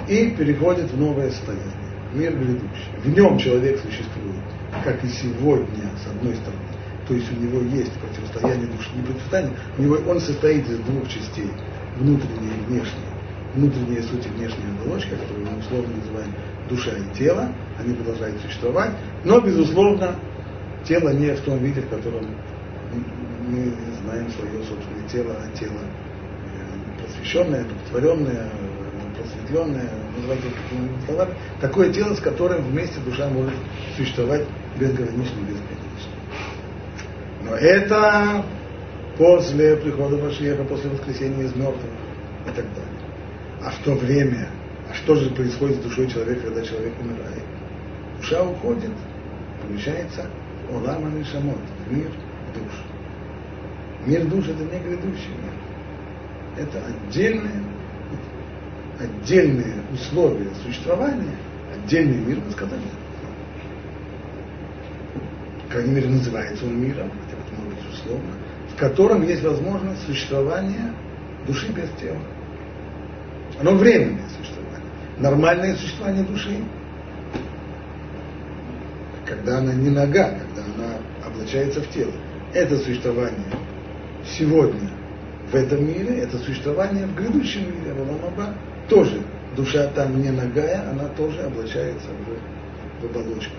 и 0.07 0.31
переходит 0.31 0.91
в 0.91 0.99
новое 0.99 1.29
состояние. 1.29 1.73
Мир 2.13 2.35
грядущий. 2.35 2.89
В 3.03 3.09
нем 3.09 3.37
человек 3.37 3.79
существует, 3.79 4.43
как 4.83 5.03
и 5.03 5.07
сегодня, 5.09 5.91
с 6.03 6.07
одной 6.07 6.35
стороны. 6.35 6.63
То 7.07 7.13
есть 7.13 7.31
у 7.31 7.35
него 7.35 7.61
есть 7.75 7.91
противостояние 7.93 8.67
души, 8.67 8.89
не 8.95 9.03
противостояние, 9.03 9.53
у 9.77 9.81
него 9.81 9.97
он 10.07 10.19
состоит 10.19 10.67
из 10.67 10.77
двух 10.79 11.07
частей, 11.07 11.51
внутренней 11.97 12.49
и 12.49 12.65
внешней. 12.67 13.09
Внутренняя 13.55 14.03
суть 14.03 14.25
и 14.25 14.29
внешняя 14.29 14.69
оболочка, 14.79 15.15
которую 15.15 15.47
мы 15.49 15.59
условно 15.59 15.95
называем 15.97 16.33
душа 16.69 16.91
и 16.91 17.17
тело, 17.17 17.51
они 17.79 17.95
продолжают 17.95 18.39
существовать, 18.41 18.91
но, 19.23 19.39
безусловно, 19.39 20.15
тело 20.85 21.09
не 21.09 21.33
в 21.33 21.41
том 21.41 21.59
виде, 21.59 21.81
в 21.81 21.89
котором 21.89 22.25
мы 23.47 23.73
знаем 24.03 24.29
свое 24.31 24.63
собственное 24.63 25.07
тело, 25.07 25.35
а 25.37 25.57
тело 25.57 25.79
э, 25.79 27.01
просвещенное, 27.01 27.61
одухотворенное, 27.61 28.49
просветленное, 29.15 29.89
называйте 30.15 30.49
какими-нибудь 30.49 31.05
словами, 31.05 31.33
такое 31.61 31.91
тело, 31.91 32.13
с 32.13 32.19
которым 32.19 32.63
вместе 32.63 32.99
душа 33.01 33.29
может 33.29 33.53
существовать 33.95 34.45
безгранично, 34.79 35.39
безгранично. 35.41 36.11
Но 37.43 37.55
это 37.55 38.45
после 39.17 39.75
прихода 39.77 40.17
Машеха, 40.17 40.63
после 40.63 40.89
воскресения 40.89 41.45
из 41.45 41.55
мертвых 41.55 41.91
и 42.45 42.49
так 42.49 42.65
далее. 42.65 42.99
А 43.61 43.71
в 43.71 43.83
то 43.83 43.93
время, 43.95 44.49
а 44.89 44.93
что 44.93 45.15
же 45.15 45.29
происходит 45.31 45.77
с 45.77 45.79
душой 45.79 46.07
человека, 46.07 46.41
когда 46.43 46.61
человек 46.61 46.93
умирает? 47.01 47.43
Душа 48.19 48.43
уходит, 48.43 48.91
помещается 49.61 50.27
Олама 50.71 51.09
Нишамот, 51.09 51.57
мир 51.89 52.11
душ. 52.53 52.73
Мир 54.05 54.25
душ 54.27 54.45
это 54.47 54.63
не 54.63 54.79
грядущий 54.79 55.29
мир. 55.29 55.53
Это 56.57 56.83
отдельные, 56.85 57.63
отдельные 58.99 59.75
условия 59.93 60.49
существования, 60.63 61.35
отдельный 61.75 62.17
мир, 62.17 62.39
мы 62.45 62.51
сказали. 62.51 62.81
По 65.63 65.73
крайней 65.73 66.01
называется 66.01 66.65
он 66.65 66.81
миром, 66.81 67.11
хотя 67.11 67.37
это 67.37 67.61
может 67.61 67.75
быть 67.75 67.93
условно, 67.93 68.33
в 68.73 68.79
котором 68.79 69.23
есть 69.23 69.43
возможность 69.43 70.05
существования 70.05 70.93
души 71.45 71.71
без 71.71 71.89
тела. 72.01 72.19
Оно 73.59 73.75
временное 73.75 74.27
существование. 74.37 74.89
Нормальное 75.17 75.75
существование 75.75 76.23
души 76.23 76.63
когда 79.25 79.59
она 79.59 79.73
не 79.73 79.89
нога, 79.89 80.31
когда 80.31 80.63
она 80.63 80.97
облачается 81.25 81.81
в 81.81 81.89
тело. 81.89 82.13
Это 82.53 82.77
существование 82.77 83.45
сегодня 84.25 84.89
в 85.51 85.55
этом 85.55 85.85
мире, 85.85 86.19
это 86.19 86.37
существование 86.37 87.05
в 87.05 87.15
грядущем 87.15 87.63
мире, 87.63 87.93
в 87.93 88.01
Аламаба, 88.01 88.55
тоже 88.87 89.21
душа 89.55 89.87
там 89.87 90.21
не 90.21 90.29
ногая, 90.29 90.89
она 90.89 91.07
тоже 91.09 91.41
облачается 91.41 92.07
в, 92.09 93.01
в 93.01 93.05
оболочку, 93.05 93.55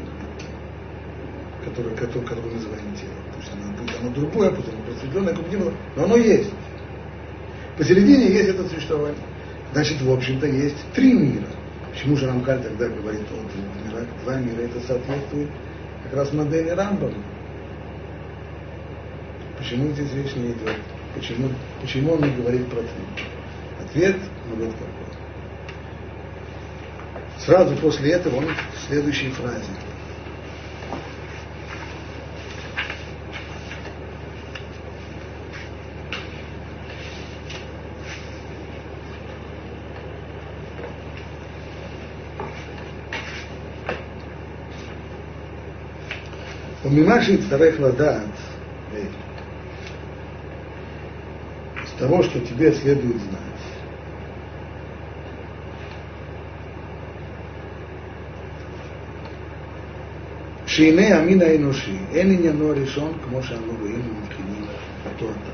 которую, 1.65 1.95
которую, 1.97 2.27
которую 2.27 2.55
называем 2.55 2.95
тело. 2.95 3.13
То 3.33 3.39
есть 3.39 3.53
она 3.53 3.77
будет, 3.77 3.97
оно 4.01 4.11
другое, 4.11 4.51
потому 4.51 4.67
что 4.67 4.93
просветленное, 4.93 5.35
как 5.35 5.45
бы 5.45 5.51
не 5.51 5.57
было, 5.57 5.73
но 5.97 6.05
оно 6.05 6.17
есть. 6.17 6.51
Посередине 7.77 8.27
есть 8.31 8.51
это 8.51 8.69
существование. 8.69 9.23
Значит, 9.73 10.01
в 10.03 10.11
общем-то, 10.11 10.47
есть 10.47 10.77
три 10.95 11.13
мира. 11.13 11.47
Почему 12.01 12.17
же 12.17 12.29
Рамхаль 12.29 12.63
тогда 12.63 12.89
говорит 12.89 13.27
о 13.31 13.87
мирах? 13.87 14.07
Два 14.25 14.37
мира 14.37 14.63
это 14.63 14.81
соответствует 14.81 15.51
как 16.05 16.15
раз 16.15 16.33
модели 16.33 16.71
Рамбама. 16.71 17.23
Почему 19.59 19.93
здесь 19.93 20.11
речь 20.15 20.35
не 20.35 20.53
идет? 20.53 20.79
Почему, 21.15 21.51
почему 21.83 22.13
он 22.15 22.23
не 22.23 22.35
говорит 22.37 22.67
про 22.71 22.79
три? 22.79 23.27
Ответ 23.85 24.17
ну 24.49 24.65
вот 24.65 24.73
какой. 24.73 25.15
Сразу 27.39 27.77
после 27.77 28.13
этого 28.13 28.37
он 28.37 28.47
в 28.47 28.87
следующей 28.87 29.29
фразе. 29.33 29.69
וממה 46.90 47.24
שיצטרך 47.24 47.80
לדעת, 47.80 48.36
из 51.84 52.00
того, 52.00 52.24
что 52.24 52.40
тебе 52.40 52.74
следует 52.74 53.18
знать, 53.18 53.46
שהנה 60.66 61.18
המין 61.18 61.42
האנושי, 61.42 61.98
אין 62.12 62.32
עניינו 62.32 62.72
הראשון 62.72 63.14
כמו 63.24 63.44
שאנו 63.44 63.74
רואים 63.80 64.02
ומבחינים 64.10 64.66
אותו 65.06 65.26
אתה. 65.26 65.52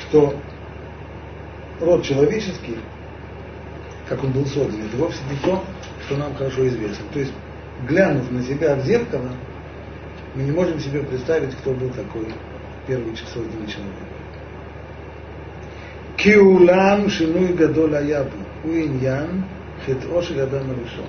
Что 0.00 0.34
род 1.80 2.04
человеческий, 2.04 2.76
как 4.08 4.22
он 4.24 4.30
был 4.32 4.46
создан, 4.46 4.80
это 4.86 4.96
вовсе 4.96 5.18
не 5.30 5.36
то, 5.42 5.64
что 6.06 6.16
нам 6.16 6.34
хорошо 6.34 6.66
известно. 6.68 7.04
То 7.12 7.18
есть, 7.18 7.32
глянув 7.86 8.30
на 8.30 8.42
себя 8.42 8.76
в 8.76 8.80
зеркало, 8.84 9.30
мы 10.35 10.43
не 10.43 10.51
можем 10.51 10.79
себе 10.79 11.01
представить, 11.01 11.55
кто 11.55 11.71
был 11.71 11.89
такой 11.89 12.27
первый 12.87 13.15
созданный 13.15 13.67
человек. 13.67 13.93
Киулам 16.17 17.09
шинуй 17.09 17.53
гадол 17.53 17.93
аябу, 17.93 18.37
уиньян 18.63 19.45
хетро 19.85 20.21
шелядам 20.21 20.71
решен. 20.71 21.05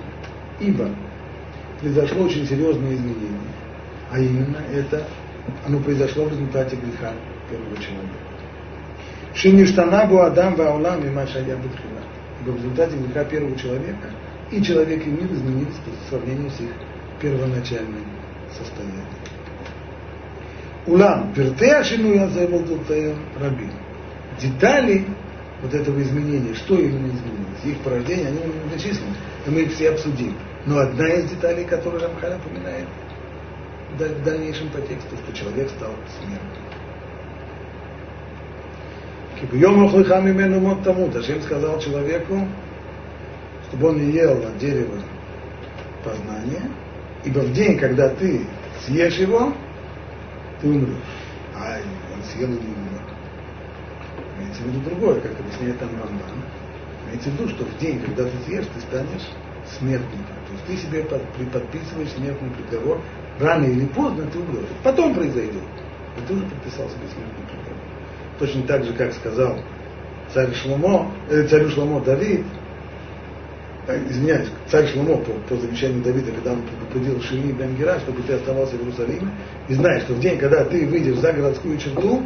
Ибо 0.59 0.89
произошло 1.81 2.23
очень 2.23 2.47
серьезное 2.47 2.95
изменение, 2.95 3.51
а 4.11 4.19
именно 4.19 4.57
это, 4.73 5.05
оно 5.65 5.79
произошло 5.79 6.25
в 6.25 6.31
результате 6.31 6.77
греха 6.77 7.13
первого 7.49 7.75
человека. 7.77 8.17
Шиништанабу 9.33 10.19
Адам 10.19 10.55
Ваулам 10.55 11.05
и 11.05 11.09
Маша 11.09 11.39
Ябутхила. 11.39 12.01
Ибо 12.41 12.51
в 12.51 12.55
результате 12.57 12.97
греха 12.97 13.23
первого 13.25 13.55
человека 13.57 14.09
и 14.51 14.61
человек 14.61 15.05
и 15.05 15.09
мир 15.09 15.31
изменились 15.31 15.75
по 15.85 16.09
сравнению 16.09 16.49
с 16.49 16.59
их 16.59 16.71
первоначальным 17.21 18.16
состоянием. 18.57 19.05
Улам, 20.85 21.33
пертея 21.33 21.83
шинуя 21.83 22.27
заеволдутаем 22.29 23.17
рабин. 23.39 23.71
Детали 24.39 25.05
вот 25.61 25.73
этого 25.73 26.01
изменения, 26.01 26.53
что 26.53 26.75
именно 26.75 27.07
изменилось, 27.07 27.65
их 27.65 27.77
порождение, 27.79 28.27
они 28.27 28.39
многочисленны. 28.39 29.15
И 29.45 29.49
мы 29.49 29.61
их 29.61 29.73
все 29.73 29.89
обсудим. 29.89 30.35
Но 30.65 30.79
одна 30.79 31.07
из 31.07 31.29
деталей, 31.29 31.65
которую 31.65 32.01
Рамхаль 32.01 32.35
упоминает 32.35 32.85
в 33.97 34.23
дальнейшем 34.23 34.69
по 34.69 34.79
тексту, 34.81 35.15
что 35.17 35.33
человек 35.33 35.69
стал 35.71 35.91
смертным. 36.19 36.63
Кибьем 39.39 39.85
охлыхам 39.85 40.29
имену 40.29 40.59
мот 40.59 40.83
тому. 40.83 41.09
Ташем 41.09 41.41
сказал 41.41 41.79
человеку, 41.79 42.47
чтобы 43.67 43.89
он 43.89 43.97
не 43.97 44.11
ел 44.11 44.31
от 44.31 44.57
дерева 44.57 44.95
познания, 46.03 46.63
ибо 47.23 47.39
в 47.39 47.53
день, 47.53 47.77
когда 47.77 48.09
ты 48.09 48.45
съешь 48.85 49.15
его, 49.15 49.53
ты 50.61 50.67
умрешь. 50.67 50.97
А 51.55 51.77
он 52.13 52.23
съел 52.23 52.49
и 52.49 52.51
не 52.51 52.57
умер. 52.57 53.01
Имеется 54.37 54.61
в 54.63 54.67
виду 54.67 54.89
другое, 54.89 55.19
как 55.21 55.39
объясняет 55.39 55.79
там 55.79 55.89
Рамбан. 55.89 56.43
Имеется 57.05 57.29
в 57.29 57.33
виду, 57.33 57.49
что 57.49 57.65
в 57.65 57.77
день, 57.79 58.01
когда 58.01 58.25
ты 58.25 58.31
съешь, 58.45 58.67
ты 58.73 58.81
станешь 58.81 59.27
смертником. 59.79 60.35
То 60.47 60.53
есть 60.53 60.65
ты 60.67 60.77
себе 60.77 61.03
подписываешь 61.03 62.09
смертный 62.11 62.51
приговор, 62.51 63.01
рано 63.39 63.65
или 63.65 63.85
поздно 63.85 64.25
ты 64.31 64.39
умрешь. 64.39 64.69
Потом 64.83 65.13
произойдет. 65.13 65.63
И 66.17 66.27
ты 66.27 66.33
уже 66.33 66.45
подписал 66.45 66.87
себе 66.89 67.07
смертный 67.07 67.45
приговор. 67.45 67.77
Точно 68.39 68.63
так 68.63 68.83
же, 68.83 68.93
как 68.93 69.13
сказал 69.13 69.57
царь 70.33 70.53
Шломо, 70.53 71.11
э, 71.29 71.47
царю 71.47 71.69
Шломо 71.69 72.01
Давид, 72.01 72.45
извиняюсь, 73.95 74.49
царь 74.69 74.87
Шломо 74.87 75.17
по, 75.17 75.31
по 75.47 75.55
завещанию 75.55 76.03
Давида, 76.03 76.31
когда 76.31 76.53
он 76.53 76.61
предупредил 76.63 77.21
Шими 77.21 77.51
бен 77.53 77.75
Гера, 77.75 77.99
чтобы 77.99 78.21
ты 78.23 78.33
оставался 78.33 78.75
в 78.75 78.81
Иерусалиме, 78.81 79.31
и 79.69 79.73
знаешь, 79.73 80.03
что 80.03 80.13
в 80.13 80.19
день, 80.19 80.37
когда 80.37 80.63
ты 80.65 80.85
выйдешь 80.85 81.17
за 81.17 81.31
городскую 81.31 81.77
черту, 81.77 82.23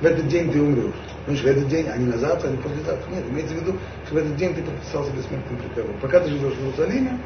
в 0.00 0.06
этот 0.06 0.28
день 0.28 0.52
ты 0.52 0.60
умрешь. 0.60 0.94
Понимаешь, 1.26 1.44
в 1.44 1.46
этот 1.46 1.68
день, 1.68 1.86
а 1.88 1.96
не 1.96 2.06
на 2.06 2.18
завтра, 2.18 2.48
а 2.48 2.50
не 2.52 2.58
послезавтра. 2.58 3.10
Нет, 3.10 3.24
имеется 3.28 3.54
в 3.54 3.60
виду, 3.60 3.78
что 4.06 4.14
в 4.14 4.18
этот 4.18 4.36
день 4.36 4.54
ты 4.54 4.62
подписал 4.62 5.04
себе 5.04 5.22
смертный 5.22 5.58
приговор. 5.58 5.96
Пока 6.00 6.20
ты 6.20 6.30
живешь 6.30 6.54
в 6.54 6.62
Иерусалиме, 6.62 7.18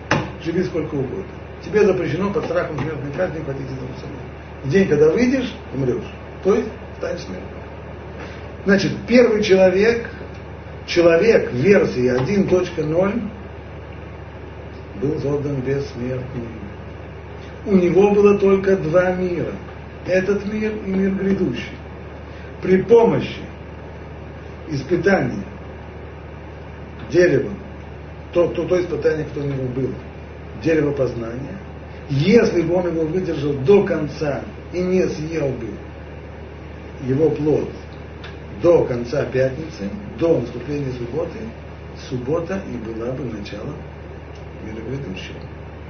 живи 0.42 0.62
сколько 0.64 0.94
угодно. 0.94 1.24
Тебе 1.64 1.84
запрещено 1.84 2.30
под 2.30 2.44
страхом 2.44 2.78
смертной 2.78 3.12
казни 3.12 3.44
ходить 3.44 3.66
из 3.66 3.78
Иерусалима. 3.78 4.22
В 4.64 4.70
день, 4.70 4.88
когда 4.88 5.08
выйдешь, 5.10 5.54
умрешь. 5.74 6.10
То 6.44 6.54
есть 6.54 6.68
станешь 6.96 7.20
смертным. 7.20 7.58
Значит, 8.64 8.92
первый 9.06 9.42
человек, 9.42 10.08
человек 10.86 11.52
версии 11.52 12.10
1.0 12.10 13.22
был 15.02 15.20
создан 15.20 15.60
бессмертным. 15.60 16.46
У 17.66 17.76
него 17.76 18.12
было 18.12 18.38
только 18.38 18.76
два 18.76 19.12
мира. 19.12 19.52
Этот 20.06 20.44
мир 20.52 20.72
и 20.86 20.90
мир 20.90 21.10
грядущий. 21.12 21.76
При 22.62 22.82
помощи 22.82 23.42
испытания 24.68 25.44
деревом, 27.10 27.56
то, 28.32 28.48
то, 28.48 28.64
то 28.64 28.80
испытание, 28.80 29.26
кто 29.26 29.40
у 29.40 29.44
него 29.44 29.64
было, 29.68 29.94
дерево 30.62 30.92
познания, 30.92 31.58
если 32.08 32.62
бы 32.62 32.74
он 32.74 32.88
его 32.88 33.02
выдержал 33.02 33.52
до 33.52 33.84
конца 33.84 34.42
и 34.72 34.80
не 34.80 35.06
съел 35.08 35.48
бы 35.48 35.68
его 37.06 37.30
плод 37.30 37.68
до 38.62 38.84
конца 38.84 39.24
пятницы, 39.24 39.90
до 40.18 40.38
наступления 40.38 40.92
субботы, 40.92 41.38
суббота 42.08 42.62
и 42.72 42.76
была 42.76 43.12
бы 43.12 43.24
начало 43.24 43.74
мира 44.62 44.82
грядущего. 44.82 45.38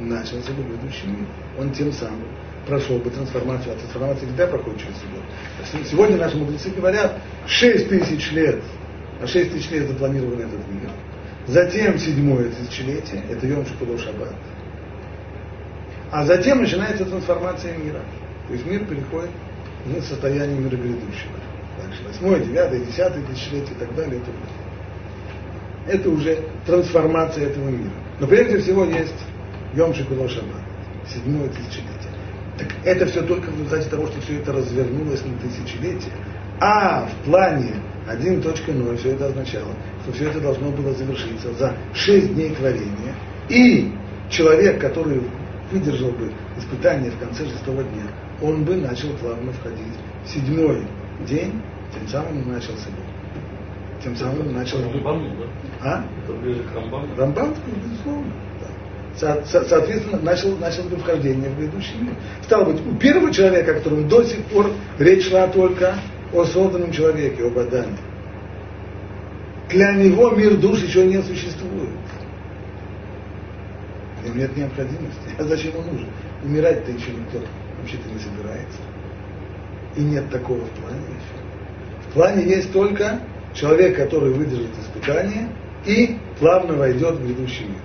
Начался 0.00 0.52
бы 0.52 0.62
грядущий 0.62 1.06
мир. 1.08 1.26
Он 1.58 1.72
тем 1.72 1.92
самым 1.92 2.24
прошел 2.66 2.98
бы 2.98 3.10
трансформацию, 3.10 3.74
а 3.74 3.76
трансформация 3.76 4.26
всегда 4.26 4.46
проходит 4.46 4.80
через 4.80 4.96
субботу. 4.98 5.88
Сегодня 5.88 6.16
наши 6.16 6.36
мудрецы 6.36 6.70
говорят, 6.70 7.20
6 7.46 7.88
тысяч 7.88 8.32
лет, 8.32 8.62
а 9.20 9.26
6 9.26 9.52
тысяч 9.52 9.70
лет 9.70 9.88
запланирован 9.88 10.40
этот 10.40 10.68
мир. 10.68 10.90
Затем 11.46 11.98
седьмое 11.98 12.50
тысячелетие, 12.50 13.22
это 13.28 13.46
Йом 13.46 13.66
Шикудо 13.66 13.98
Шаббат. 13.98 14.34
А 16.10 16.24
затем 16.24 16.60
начинается 16.60 17.04
трансформация 17.04 17.76
мира. 17.76 18.00
То 18.46 18.52
есть 18.52 18.66
мир 18.66 18.84
переходит 18.84 19.30
в 19.86 20.02
состояние 20.02 20.58
мира 20.58 20.76
грядущего. 20.76 21.32
Дальше 21.82 22.02
восьмое, 22.06 22.40
девятое, 22.40 22.80
десятое 22.80 23.24
тысячелетие 23.24 23.74
и 23.74 23.78
так 23.78 23.94
далее. 23.94 24.20
Это, 24.20 24.30
это 25.86 26.08
уже 26.10 26.38
трансформация 26.66 27.48
этого 27.48 27.68
мира. 27.68 27.92
Но 28.20 28.26
прежде 28.26 28.58
всего 28.58 28.84
есть 28.84 29.14
Йом 29.74 29.94
Шикудо 29.94 30.28
Шаббат, 30.28 30.62
седьмое 31.06 31.48
тысячелетие. 31.48 32.12
Так 32.58 32.68
это 32.84 33.06
все 33.06 33.22
только 33.22 33.50
в 33.50 33.54
результате 33.54 33.88
того, 33.88 34.06
что 34.06 34.20
все 34.20 34.38
это 34.38 34.52
развернулось 34.52 35.24
на 35.24 35.36
тысячелетие. 35.38 36.12
А 36.60 37.06
в 37.06 37.24
плане 37.24 37.74
1.0 38.06 38.96
все 38.98 39.10
это 39.10 39.26
означало, 39.26 39.72
что 40.02 40.12
все 40.12 40.28
это 40.28 40.40
должно 40.40 40.70
было 40.70 40.92
завершиться 40.92 41.52
за 41.54 41.74
6 41.94 42.34
дней 42.34 42.50
творения. 42.50 43.14
И 43.48 43.92
человек, 44.30 44.80
который 44.80 45.22
выдержал 45.70 46.10
бы 46.10 46.30
испытание 46.58 47.10
в 47.10 47.18
конце 47.18 47.46
шестого 47.46 47.82
дня, 47.82 48.04
он 48.40 48.64
бы 48.64 48.76
начал 48.76 49.08
плавно 49.14 49.52
входить 49.52 49.96
в 50.24 50.28
седьмой 50.28 50.86
день, 51.26 51.62
тем 51.92 52.08
самым 52.08 52.52
начался 52.52 52.90
бы. 52.90 53.11
Тем 54.02 54.16
самым 54.16 54.52
начал. 54.52 54.78
Рамбам, 54.82 55.22
да? 55.38 55.46
А? 55.80 56.04
Это 56.24 56.32
ближе 56.34 56.62
к 56.64 56.74
Рамбаму. 56.74 57.06
Рамбам, 57.16 57.54
безусловно. 57.82 58.32
Со, 59.16 59.44
со, 59.44 59.62
соответственно, 59.64 60.20
начал, 60.22 60.56
начал 60.56 60.84
бы 60.84 60.96
вхождение 60.96 61.50
в 61.50 61.58
грядущий 61.58 61.94
мир. 62.00 62.14
Стало 62.42 62.72
быть, 62.72 62.80
у 62.86 62.96
первого 62.96 63.32
человека, 63.32 63.72
о 63.72 63.74
котором 63.74 64.08
до 64.08 64.24
сих 64.24 64.42
пор 64.46 64.70
речь 64.98 65.28
шла 65.28 65.46
только 65.48 65.96
о 66.32 66.44
созданном 66.44 66.90
человеке, 66.92 67.46
об 67.46 67.58
Адаме. 67.58 67.96
для 69.68 69.92
него 69.92 70.30
мир 70.30 70.56
душ 70.56 70.82
еще 70.82 71.06
не 71.06 71.22
существует. 71.22 71.90
Нем 74.24 74.38
нет 74.38 74.56
необходимости. 74.56 75.28
А 75.38 75.44
зачем 75.44 75.76
он 75.76 75.86
нужен? 75.86 76.08
Умирать-то 76.44 76.90
еще 76.92 77.10
никто 77.10 77.38
вообще-то 77.78 78.08
не 78.08 78.18
собирается. 78.18 78.78
И 79.96 80.00
нет 80.00 80.30
такого 80.30 80.60
в 80.64 80.70
плане 80.70 81.02
еще. 81.08 82.08
В 82.08 82.12
плане 82.14 82.44
есть 82.44 82.72
только 82.72 83.20
человек, 83.54 83.96
который 83.96 84.32
выдержит 84.32 84.70
испытание 84.78 85.48
и 85.84 86.16
плавно 86.38 86.74
войдет 86.74 87.14
в 87.14 87.26
грядущий 87.26 87.66
мир. 87.66 87.82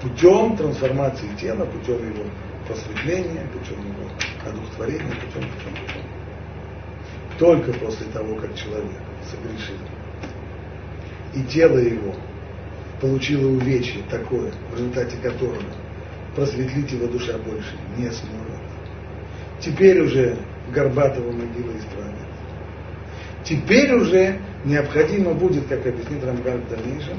Путем 0.00 0.56
трансформации 0.56 1.28
тела, 1.40 1.64
путем 1.66 1.96
его 1.96 2.24
просветления, 2.66 3.46
путем 3.52 3.80
его 3.80 4.08
одухотворения, 4.46 5.10
путем, 5.10 5.48
путем, 5.50 5.72
путем. 5.86 6.02
Только 7.38 7.72
после 7.72 8.06
того, 8.06 8.36
как 8.36 8.54
человек 8.54 9.00
согрешил, 9.30 9.76
и 11.34 11.42
тело 11.44 11.78
его 11.78 12.14
получило 13.00 13.48
увечье 13.48 14.02
такое, 14.10 14.52
в 14.70 14.76
результате 14.76 15.16
которого 15.18 15.62
просветлить 16.34 16.92
его 16.92 17.06
душа 17.06 17.36
больше 17.38 17.74
не 17.96 18.10
сможет. 18.10 18.60
Теперь 19.60 20.00
уже 20.00 20.36
Горбатова 20.72 21.30
могила 21.30 21.76
исправит. 21.76 22.23
Теперь 23.44 23.92
уже 23.92 24.38
необходимо 24.64 25.34
будет, 25.34 25.66
как 25.66 25.86
объяснит 25.86 26.24
Рамгаль 26.24 26.60
в 26.60 26.68
дальнейшем, 26.68 27.18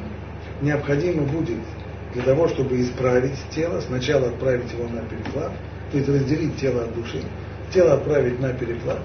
необходимо 0.61 1.23
будет 1.23 1.59
для 2.13 2.23
того, 2.23 2.47
чтобы 2.47 2.82
исправить 2.82 3.38
тело, 3.51 3.80
сначала 3.82 4.30
отправить 4.30 4.71
его 4.73 4.88
на 4.88 5.01
переплав, 5.01 5.51
то 5.91 5.97
есть 5.97 6.09
разделить 6.09 6.57
тело 6.57 6.84
от 6.84 6.95
души, 6.95 7.21
тело 7.71 7.93
отправить 7.93 8.39
на 8.39 8.53
переплав, 8.53 8.99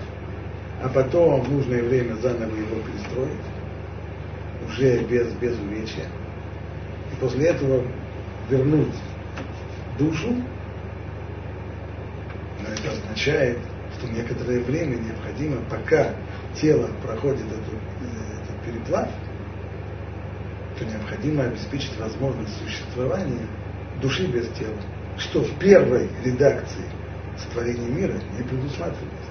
а 0.82 0.88
потом 0.88 1.42
в 1.42 1.52
нужное 1.52 1.82
время 1.82 2.14
заново 2.14 2.56
его 2.56 2.76
перестроить, 2.86 3.30
уже 4.66 5.02
без, 5.04 5.28
без 5.34 5.58
увечья. 5.58 6.06
И 7.12 7.20
после 7.20 7.48
этого 7.48 7.82
вернуть 8.48 8.94
душу, 9.98 10.34
но 12.60 12.72
это 12.72 12.92
означает, 12.92 13.58
что 13.98 14.08
некоторое 14.08 14.60
время 14.60 14.96
необходимо, 14.96 15.56
пока 15.68 16.14
тело 16.54 16.88
проходит 17.02 17.46
эту, 17.46 17.76
этот 18.42 18.64
переплав, 18.64 19.08
то 20.78 20.84
необходимо 20.84 21.44
обеспечить 21.44 21.96
возможность 21.98 22.56
существования 22.62 23.46
души 24.00 24.26
без 24.26 24.48
тела, 24.48 24.76
что 25.18 25.42
в 25.42 25.58
первой 25.58 26.08
редакции 26.24 26.84
сотворения 27.36 27.88
мира 27.88 28.14
не 28.36 28.42
предусматривается. 28.42 29.30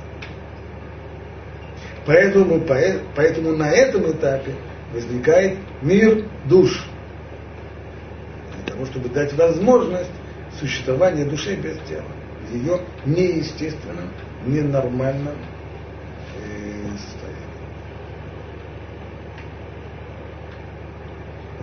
Поэтому, 2.06 2.62
поэтому 3.16 3.52
на 3.56 3.70
этом 3.70 4.12
этапе 4.12 4.56
возникает 4.94 5.58
мир 5.82 6.26
душ. 6.46 6.86
Для 8.56 8.74
того, 8.74 8.86
чтобы 8.86 9.10
дать 9.10 9.34
возможность 9.34 10.12
существования 10.60 11.26
души 11.26 11.56
без 11.56 11.78
тела. 11.88 12.06
В 12.50 12.54
ее 12.54 12.80
неестественном, 13.06 14.10
ненормальном 14.46 15.36
э, 16.38 16.98
состоянии. 16.98 17.50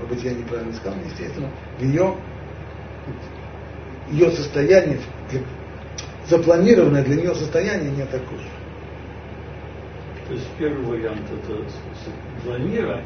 Может 0.07 0.23
быть, 0.23 0.25
я 0.25 0.39
неправильно 0.39 0.73
сказал, 0.75 0.99
естественно, 1.05 1.51
в 1.79 1.83
ее, 1.83 2.15
ее 4.11 4.31
состояние, 4.31 5.01
запланированное 6.29 7.03
для 7.03 7.17
нее 7.17 7.35
состояние 7.35 7.91
не 7.91 8.05
такое. 8.05 8.47
То 10.29 10.35
есть 10.35 10.47
первый 10.59 10.85
вариант 10.85 11.23
это 11.33 11.61
два 12.45 12.59
мира, 12.59 13.03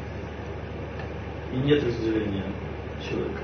и 1.53 1.57
нет 1.57 1.83
разделения 1.83 2.45
человека. 3.07 3.41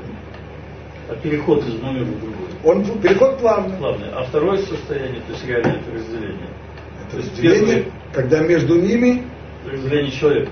А 1.09 1.15
переход 1.15 1.63
из 1.63 1.75
одного 1.75 1.93
мира 1.93 2.05
в 2.05 2.19
другой. 2.19 2.47
Он 2.63 3.01
переход 3.01 3.39
плавный. 3.39 3.77
Плавный. 3.77 4.09
А 4.11 4.23
второе 4.23 4.57
состояние, 4.59 5.21
то 5.21 5.31
есть 5.31 5.45
реально 5.47 5.79
это 5.79 5.91
разделение. 5.93 6.49
Это 7.07 7.17
разделение, 7.17 7.83
первый, 7.83 7.93
когда 8.13 8.39
между 8.41 8.79
ними 8.79 9.23
разделение 9.65 10.11
человека. 10.11 10.51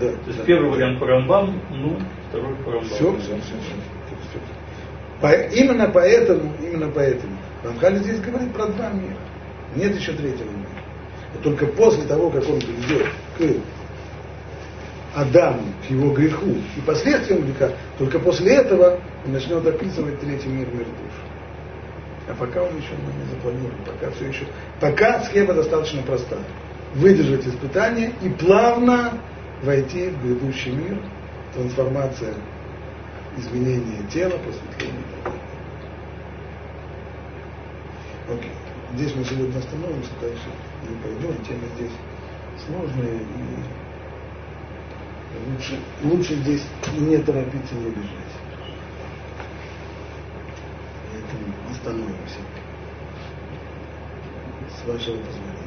Да. 0.00 0.06
То 0.06 0.26
есть 0.26 0.38
да, 0.38 0.44
первый 0.44 0.70
вариант 0.70 1.00
по 1.00 1.06
Рамбам, 1.06 1.60
ну, 1.70 1.98
второй 2.28 2.54
по 2.56 2.72
Рамбам. 2.72 2.88
Все, 2.88 3.16
все, 3.16 3.40
все, 3.40 3.40
все. 3.40 4.38
По, 5.20 5.32
именно 5.32 5.88
поэтому, 5.88 6.52
именно 6.62 6.88
поэтому 6.94 7.36
Рамхали 7.64 7.98
здесь 7.98 8.20
говорит 8.20 8.52
про 8.52 8.66
два 8.66 8.90
мира. 8.90 9.16
Нет 9.74 9.96
еще 9.96 10.12
третьего 10.12 10.50
мира. 10.50 10.68
И 11.34 11.42
только 11.42 11.66
после 11.66 12.04
того, 12.04 12.30
как 12.30 12.48
он 12.48 12.60
придет 12.60 13.06
к 13.36 13.42
Адаму, 15.16 15.62
к 15.86 15.90
его 15.90 16.12
греху 16.12 16.54
и 16.76 16.80
последствиям 16.86 17.44
греха, 17.44 17.72
только 17.98 18.18
после 18.20 18.54
этого 18.54 19.00
он 19.26 19.32
начнет 19.32 19.66
описывать 19.66 20.20
третий 20.20 20.48
мир, 20.48 20.68
мир 20.72 20.84
душ. 20.84 21.12
А 22.28 22.34
пока 22.38 22.62
он 22.62 22.76
еще 22.76 22.90
не 22.92 23.30
запланирован, 23.30 23.78
пока 23.84 24.12
все 24.12 24.26
еще, 24.26 24.44
пока 24.80 25.20
схема 25.24 25.54
достаточно 25.54 26.02
проста. 26.02 26.36
Выдержать 26.94 27.46
испытание 27.46 28.12
и 28.22 28.28
плавно 28.28 29.12
войти 29.62 30.10
в 30.10 30.22
грядущий 30.22 30.72
мир, 30.72 30.98
трансформация, 31.54 32.34
изменение 33.36 34.02
тела, 34.08 34.38
просветление 34.38 35.04
Окей. 38.28 38.52
Здесь 38.94 39.14
мы 39.14 39.24
сегодня 39.24 39.58
остановимся, 39.58 40.10
дальше 40.20 40.48
не 40.88 40.96
пойдем, 41.02 41.44
тема 41.44 41.66
здесь 41.76 41.92
сложная 42.66 43.18
и 43.18 43.78
лучше, 45.50 45.78
лучше 46.02 46.34
здесь 46.36 46.62
не 46.98 47.16
торопиться, 47.18 47.74
не 47.74 47.90
бежать. 47.90 48.34
Поэтому 51.12 51.54
остановимся. 51.70 52.40
С 54.70 54.88
вашего 54.88 55.16
позволения. 55.18 55.57